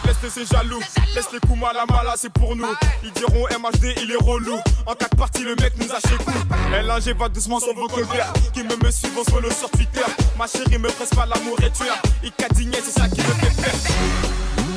Laisse 0.04 0.32
ces 0.32 0.44
jaloux, 0.44 0.80
laisse 1.14 1.32
les 1.32 1.40
coups 1.40 1.58
mal 1.58 1.76
à 1.76 1.86
mal, 1.90 2.06
c'est 2.16 2.32
pour 2.32 2.54
nous. 2.54 2.66
Ils 3.02 3.12
diront 3.12 3.46
MHD, 3.46 3.94
il 4.02 4.10
est 4.10 4.22
relou. 4.22 4.58
En 4.86 4.94
quatre 4.94 5.16
parties, 5.16 5.44
le 5.44 5.54
mec 5.56 5.72
nous 5.78 5.90
a 5.90 5.98
chez 6.00 6.16
coup. 6.16 6.32
LNG 6.72 7.16
va 7.16 7.28
doucement 7.28 7.58
sur 7.58 7.74
vos 7.74 7.86
colverts. 7.88 8.32
Qui 8.52 8.62
me 8.62 8.76
me 8.84 8.90
suivent, 8.90 9.18
on 9.18 9.24
follow 9.30 9.50
sur 9.50 9.70
Twitter. 9.70 10.04
Ma 10.38 10.46
chérie 10.46 10.78
me 10.78 10.88
presse 10.88 11.10
pas 11.10 11.26
l'amour 11.26 11.56
et 11.60 11.70
tueur. 11.70 11.96
Il 12.22 12.32
cadigné, 12.32 12.78
c'est 12.84 13.00
ça 13.00 13.08
qui 13.08 13.20
me 13.20 13.32
fait 13.32 13.62
peur. 13.62 13.74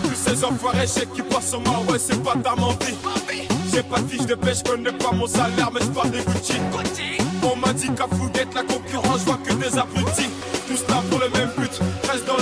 Tous 0.03 0.15
ces 0.15 0.43
enfoirés, 0.45 0.87
chèques 0.87 1.13
qui 1.13 1.21
passent 1.21 1.49
sur 1.49 1.61
moi, 1.61 1.79
ouais, 1.89 1.99
c'est 1.99 2.21
pas 2.23 2.35
ta 2.35 2.55
mentie. 2.55 2.95
J'ai 3.73 3.83
pas 3.83 3.99
de 3.99 4.07
fiche 4.07 4.25
de 4.25 4.35
pêche, 4.35 4.63
connais 4.63 4.91
pas 4.93 5.11
mon 5.11 5.27
salaire, 5.27 5.71
mais 5.73 5.81
j'parle 5.81 6.11
des 6.11 6.23
Gucci. 6.23 6.53
On 7.43 7.55
m'a 7.55 7.73
dit 7.73 7.89
qu'à 7.93 8.07
Fouguette, 8.07 8.53
la 8.53 8.63
concurrence, 8.63 9.19
je 9.19 9.25
vois 9.25 9.39
que 9.45 9.53
des 9.53 9.77
abrutis. 9.77 10.29
Tous 10.67 10.85
là 10.89 11.01
pour 11.09 11.19
le 11.19 11.29
même 11.29 11.49
but, 11.57 11.71
reste 12.09 12.25
dans 12.25 12.37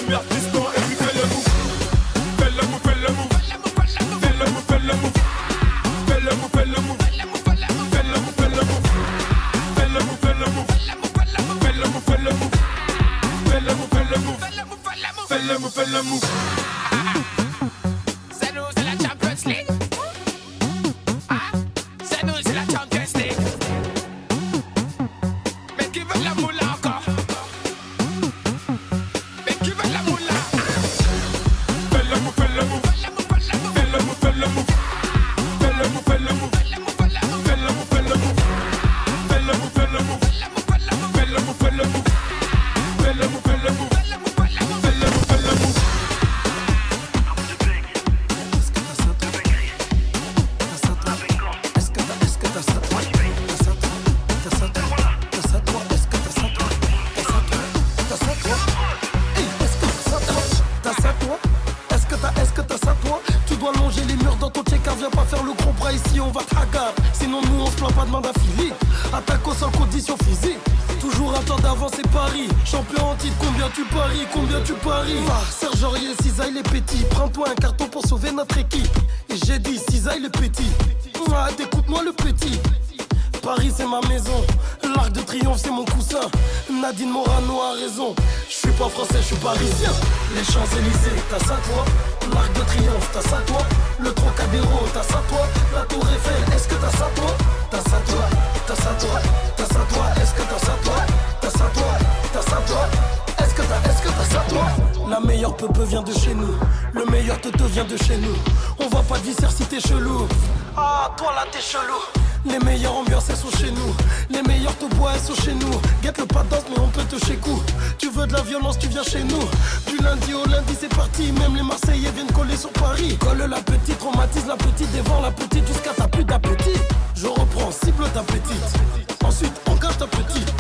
tu 118.80 118.88
viens 118.88 119.03
chez 119.03 119.23
nous. 119.23 119.41
Du 119.88 119.97
lundi 120.03 120.34
au 120.34 120.45
lundi 120.45 120.76
c'est 120.80 120.93
parti. 120.93 121.32
Même 121.34 121.55
les 121.55 121.63
Marseillais 121.63 122.11
viennent 122.11 122.32
coller 122.32 122.57
sur 122.57 122.71
Paris. 122.71 123.17
Colle 123.19 123.45
la 123.49 123.61
petite, 123.61 123.97
traumatise 123.99 124.45
la 124.47 124.55
petite. 124.55 124.91
Dévore 124.91 125.21
la 125.21 125.32
petite 125.32 125.67
jusqu'à 125.67 125.91
ta 125.91 126.07
plus 126.07 126.23
d'appétit. 126.23 126.80
Je 127.15 127.28
reprends, 127.28 127.71
cible 127.71 128.05
ta 128.13 128.21
petite. 128.21 129.23
Ensuite 129.23 129.53
engage 129.67 129.97
ta 129.97 130.07
petite. 130.07 130.53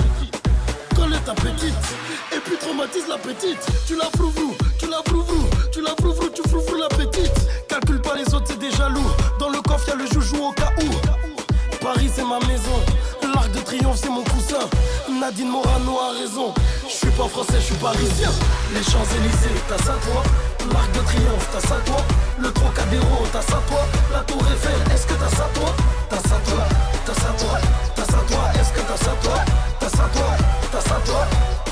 Colle 0.95 1.17
ta 1.25 1.33
petite. 1.33 1.73
Et 2.35 2.39
puis 2.39 2.57
traumatise 2.57 3.07
la 3.07 3.17
petite. 3.17 3.65
Tu 3.87 3.95
la 3.95 4.09
frouvrou, 4.15 4.55
tu 4.79 4.87
la 4.89 5.01
frouvrou 5.05 5.45
Tu 5.71 5.81
la 5.81 5.91
frouvrou, 5.99 6.29
tu 6.29 6.41
frouvrou 6.49 6.75
la 6.75 6.87
petite? 6.89 7.33
Calcule 7.67 8.01
pas 8.01 8.15
les 8.15 8.33
autres 8.33 8.45
c'est 8.47 8.59
des 8.59 8.71
jaloux 8.71 9.09
Dans 9.39 9.49
le 9.49 9.61
coffre 9.61 9.87
y'a 9.89 9.95
le 9.95 10.05
joujou 10.07 10.37
au 10.37 10.51
cas 10.51 10.71
où. 10.81 11.75
Paris 11.83 12.09
c'est 12.13 12.23
ma 12.23 12.39
maison. 12.47 12.79
Triomphe 13.65 13.97
c'est 13.97 14.09
mon 14.09 14.23
coussin. 14.23 14.69
Nadine 15.09 15.49
Morano 15.49 15.97
a 15.99 16.19
raison. 16.19 16.53
Je 16.87 16.93
suis 16.93 17.09
pas 17.17 17.27
français, 17.27 17.55
je 17.57 17.65
suis 17.65 17.75
parisien. 17.75 18.29
Les 18.73 18.83
Champs-Élysées, 18.83 19.57
t'as 19.67 19.77
ça 19.83 19.95
toi. 20.05 20.21
L'arc 20.71 20.91
de 20.91 20.99
triomphe, 20.99 21.47
t'as 21.51 21.67
ça 21.67 21.75
toi. 21.85 21.97
Le 22.37 22.51
Trocadéro, 22.51 23.25
t'as 23.33 23.41
ça 23.41 23.59
toi. 23.67 23.81
La 24.13 24.19
Tour 24.19 24.41
Eiffel, 24.51 24.93
est-ce 24.93 25.07
que 25.07 25.13
t'as 25.13 25.35
ça 25.35 25.49
toi? 25.55 25.73
T'as 26.09 26.17
ça 26.17 26.37
toi, 26.45 26.63
t'as 27.05 27.13
ça 27.13 27.33
toi, 27.39 27.59
t'as 27.95 28.05
ça 28.05 28.19
toi. 28.27 28.43
Est-ce 28.59 28.71
que 28.71 28.81
t'as 28.81 28.97
ça 28.97 29.11
toi? 29.23 29.37
T'as 29.79 29.89
ça 29.89 30.09
toi, 30.13 30.37
t'as 30.71 30.81
ça 30.81 31.01
toi. 31.05 31.27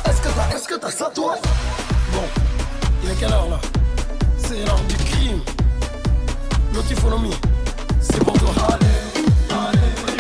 Est-ce 0.10 0.22
que 0.22 0.30
t'as, 0.30 0.56
est-ce 0.58 0.68
que 0.68 0.76
t'as 0.76 0.92
ça 0.92 1.12
toi? 1.14 1.36
Bon, 2.12 2.24
il 3.04 3.12
est 3.12 3.16
quelle 3.16 3.32
heure 3.32 3.50
là? 3.50 3.60
C'est 4.38 4.66
l'heure 4.66 4.82
du 4.90 4.96
crime. 4.96 5.42
Notifonomie, 6.74 7.38
c'est 8.02 8.24
pour 8.24 8.34
toi. 8.34 8.50
Allez. 8.70 10.13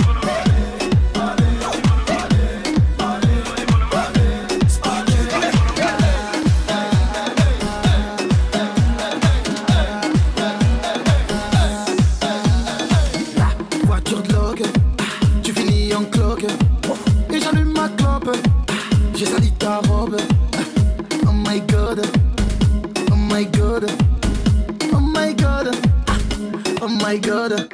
My 27.14 27.20
god. 27.20 27.73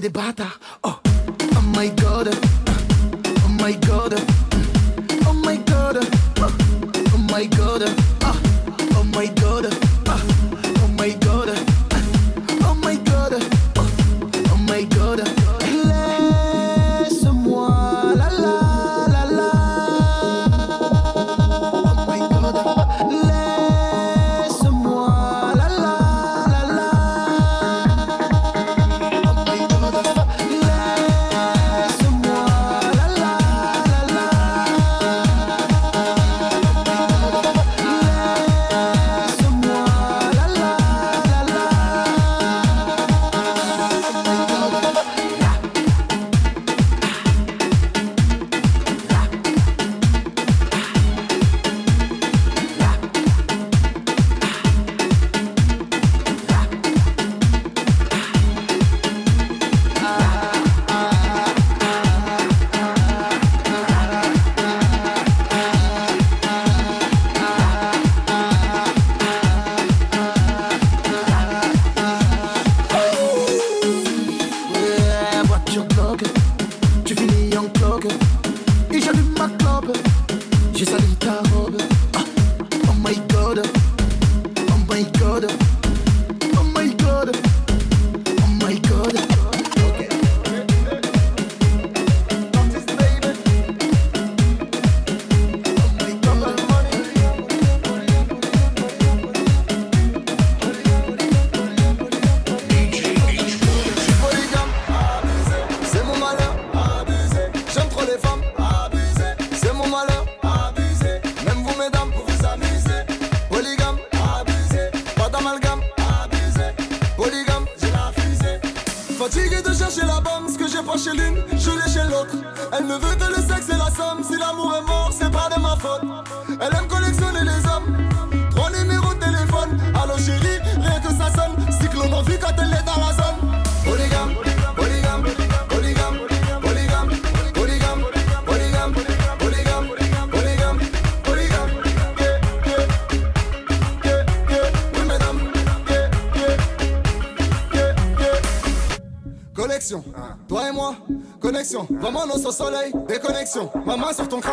C'est 0.00 0.08
des 0.08 0.20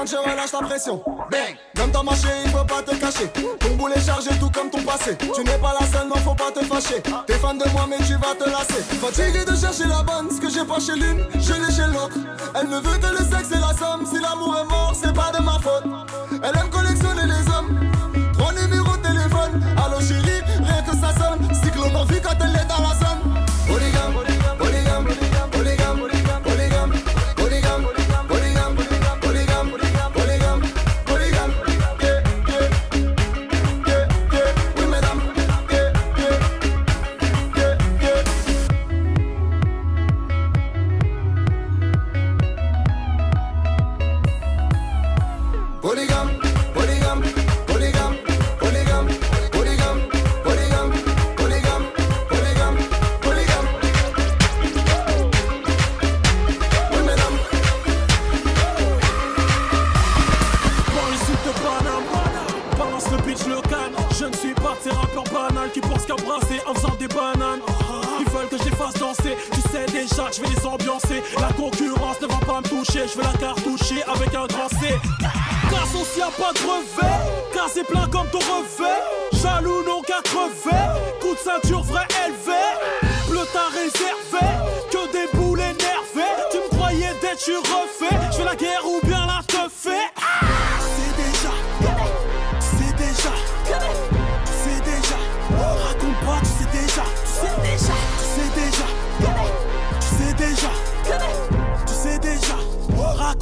je 0.08 0.16
relâche 0.16 0.52
la 0.54 0.60
pression. 0.60 1.04
Bang, 1.30 1.56
comme 1.76 1.92
t'as 1.92 2.04
marché, 2.04 2.28
il 2.46 2.52
faut 2.52 2.64
pas 2.64 2.82
te 2.82 2.96
cacher. 2.96 3.28
Ton 3.60 3.76
boule 3.76 3.92
est 3.94 4.06
chargé, 4.06 4.30
tout 4.40 4.50
comme 4.50 4.70
ton 4.70 4.82
passé. 4.82 5.18
Tu 5.18 5.44
n'es 5.44 5.58
pas 5.58 5.76
la 5.80 5.86
seule, 5.86 6.08
non, 6.08 6.16
faut 6.16 6.34
pas 6.34 6.52
te 6.52 6.64
fâcher. 6.64 7.02
T'es 7.26 7.34
fan 7.34 7.58
de 7.58 7.70
moi, 7.72 7.86
mais 7.90 7.98
tu 8.06 8.14
vas 8.14 8.34
te 8.36 8.50
lasser. 8.50 8.82
Fatigué 9.02 9.44
de 9.44 9.56
chercher 9.56 9.86
la 9.86 10.04
bonne, 10.04 10.32
ce 10.32 10.40
que 10.40 10.50
j'ai 10.50 10.64
pas 10.64 10.80
chez 10.80 10.94
l'une, 10.94 11.26
je 11.36 11.54
l'ai 11.54 11.72
chez 11.72 11.88
l'autre. 11.88 12.18
Elle 12.56 12.70
ne 12.70 12.78
veut 12.78 12.98
que 12.98 13.08
le 13.08 13.27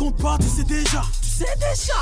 Raconte 0.05 0.21
pas, 0.21 0.37
tu 0.39 0.47
sais 0.47 0.63
déjà, 0.63 1.01
tu 1.19 1.29
sais 1.29 1.55
déjà. 1.57 1.93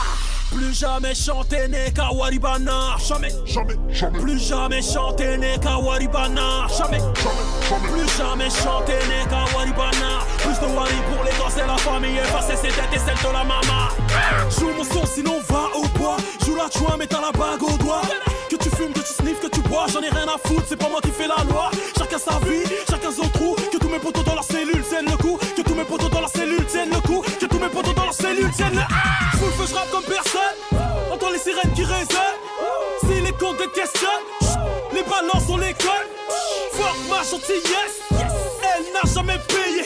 Plus 0.51 0.77
jamais 0.77 1.15
chanter 1.15 1.69
né 1.69 1.91
Kawaribana, 1.95 2.97
jamais, 2.99 3.29
jamais, 3.45 3.75
jamais. 3.89 4.19
Plus 4.19 4.39
jamais 4.39 4.81
chanter 4.81 5.37
né 5.37 5.57
Kawaribana, 5.61 6.67
jamais, 6.77 6.99
jamais, 6.99 7.87
Plus 7.91 8.17
jamais 8.17 8.49
chanter 8.49 8.99
né 9.07 9.23
Kawaribana. 9.29 10.19
Plus 10.39 10.59
de 10.59 10.75
wari 10.75 10.93
pour 11.13 11.23
les 11.23 11.31
et 11.31 11.67
la 11.67 11.77
famille 11.77 12.17
effacer 12.17 12.57
ses 12.57 12.67
dettes 12.67 12.93
et 12.93 12.99
celles 12.99 13.15
de 13.15 13.33
la 13.33 13.43
maman. 13.43 13.87
Joue 14.49 14.71
mon 14.77 14.83
son 14.83 15.05
sinon 15.05 15.39
va 15.47 15.69
au 15.75 15.87
bois. 15.97 16.17
Joue 16.45 16.55
la 16.55 16.69
chouin 16.69 16.97
mais 16.99 17.07
t'as 17.07 17.21
la 17.21 17.31
bague 17.31 17.63
au 17.63 17.77
doigt. 17.77 18.01
Que 18.49 18.57
tu 18.57 18.69
fumes, 18.69 18.93
que 18.93 18.99
tu 18.99 19.13
sniffes, 19.13 19.39
que 19.39 19.47
tu 19.47 19.61
bois, 19.61 19.85
j'en 19.91 20.01
ai 20.01 20.09
rien 20.09 20.27
à 20.27 20.37
foutre, 20.47 20.65
c'est 20.67 20.75
pas 20.75 20.89
moi 20.89 20.99
qui 21.01 21.09
fais 21.09 21.27
la 21.27 21.43
loi. 21.49 21.71
Chacun 21.97 22.19
sa 22.19 22.37
vie, 22.45 22.63
chacun 22.89 23.11
son 23.11 23.27
trou. 23.29 23.55
Que 23.71 23.77
tous 23.77 23.89
mes 23.89 23.99
potos 23.99 24.23
dans 24.23 24.35
leur 24.35 24.43
cellule 24.43 24.83
tiennent 24.87 25.09
le 25.09 25.17
coup. 25.17 25.39
Que 25.55 25.61
tous 25.61 25.73
mes 25.73 25.85
potos 25.85 26.11
dans 26.11 26.19
leur 26.19 26.29
cellule 26.29 26.65
tiennent 26.65 26.91
le 26.91 27.01
coup. 27.01 27.23
Que 27.39 27.45
mes 27.63 27.69
potos 27.69 27.93
dans 27.93 28.03
leur 28.03 28.13
cellule 28.13 28.51
tiennent 28.51 28.75
le. 28.75 28.81
Ah 28.81 29.37
Sous 29.37 29.45
le 29.45 29.51
feu, 29.51 29.75
comme 29.91 30.03
personne. 30.03 30.57
Entends 31.11 31.31
les 31.31 31.39
sirènes 31.39 31.71
qui 31.73 31.83
résonnent. 31.83 32.39
Si 33.01 33.21
les 33.21 33.31
questionnent, 33.73 34.27
chut, 34.41 34.93
les 34.93 35.03
balances 35.03 35.49
on 35.49 35.57
les 35.57 35.73
colle. 35.73 36.07
Fuck 36.71 36.97
ma 37.09 37.23
gentillesse, 37.23 38.01
elle 38.11 38.93
n'a 38.93 39.13
jamais 39.13 39.39
payé. 39.47 39.83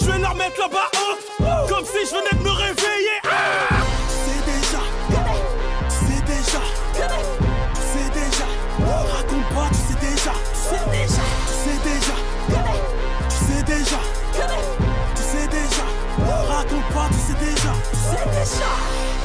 Je 0.00 0.06
vais 0.06 0.18
leur 0.18 0.34
mettre 0.34 0.60
là-bas 0.60 0.90
haute, 0.94 1.68
comme 1.68 1.84
si 1.84 2.06
je 2.06 2.10
venais 2.10 2.38
de 2.38 2.44
me 2.44 2.50
réveiller. 2.50 3.71
pas, 16.92 17.08
tu 17.08 17.18
sais 17.18 17.38
déjà. 17.38 17.72
C'est 17.92 18.30
déjà. 18.30 18.70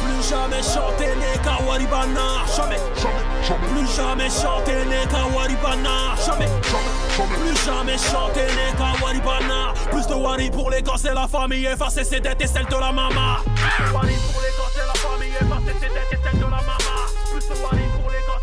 Plus 0.03 0.29
jamais 0.29 0.63
chanter 0.63 1.11
les 1.19 1.39
kawaribana. 1.39 2.45
Jamais, 2.55 2.77
jamais, 2.95 3.23
jamais. 3.47 3.67
Plus 3.67 3.95
jamais 3.95 4.29
chanter 4.29 4.85
les 4.85 5.07
kawaribana. 5.07 6.15
Jamais, 6.25 6.47
jamais, 6.47 6.93
jamais. 7.17 7.35
Plus 7.35 7.65
jamais 7.65 7.97
chanter 7.97 8.47
les 8.57 8.71
kawaribana. 8.77 9.73
Plus 9.91 10.07
de 10.07 10.13
wari 10.13 10.49
pour 10.49 10.69
les 10.69 10.81
gosses 10.81 11.05
et 11.05 11.13
la 11.13 11.27
famille. 11.27 11.65
Effacer 11.65 12.03
ses 12.03 12.19
dettes 12.19 12.41
et 12.41 12.47
celle 12.47 12.65
de 12.65 12.75
la 12.75 12.91
maman. 12.91 13.37
Wari 13.93 14.15
pour 14.31 14.41
les 14.41 14.53
gosses 14.57 14.77
et 14.77 14.87
la 14.87 14.93
famille. 14.95 15.35
Effacer 15.41 15.75
ses 15.79 15.89
dettes 15.93 16.13
et 16.13 16.19
celle 16.23 16.39
de 16.39 16.45
la 16.45 16.61
maman. 16.69 16.99
Plus 17.31 17.47
de 17.47 17.61
wari 17.61 17.83
pour 17.95 18.09
les 18.11 18.21
gosses. 18.27 18.36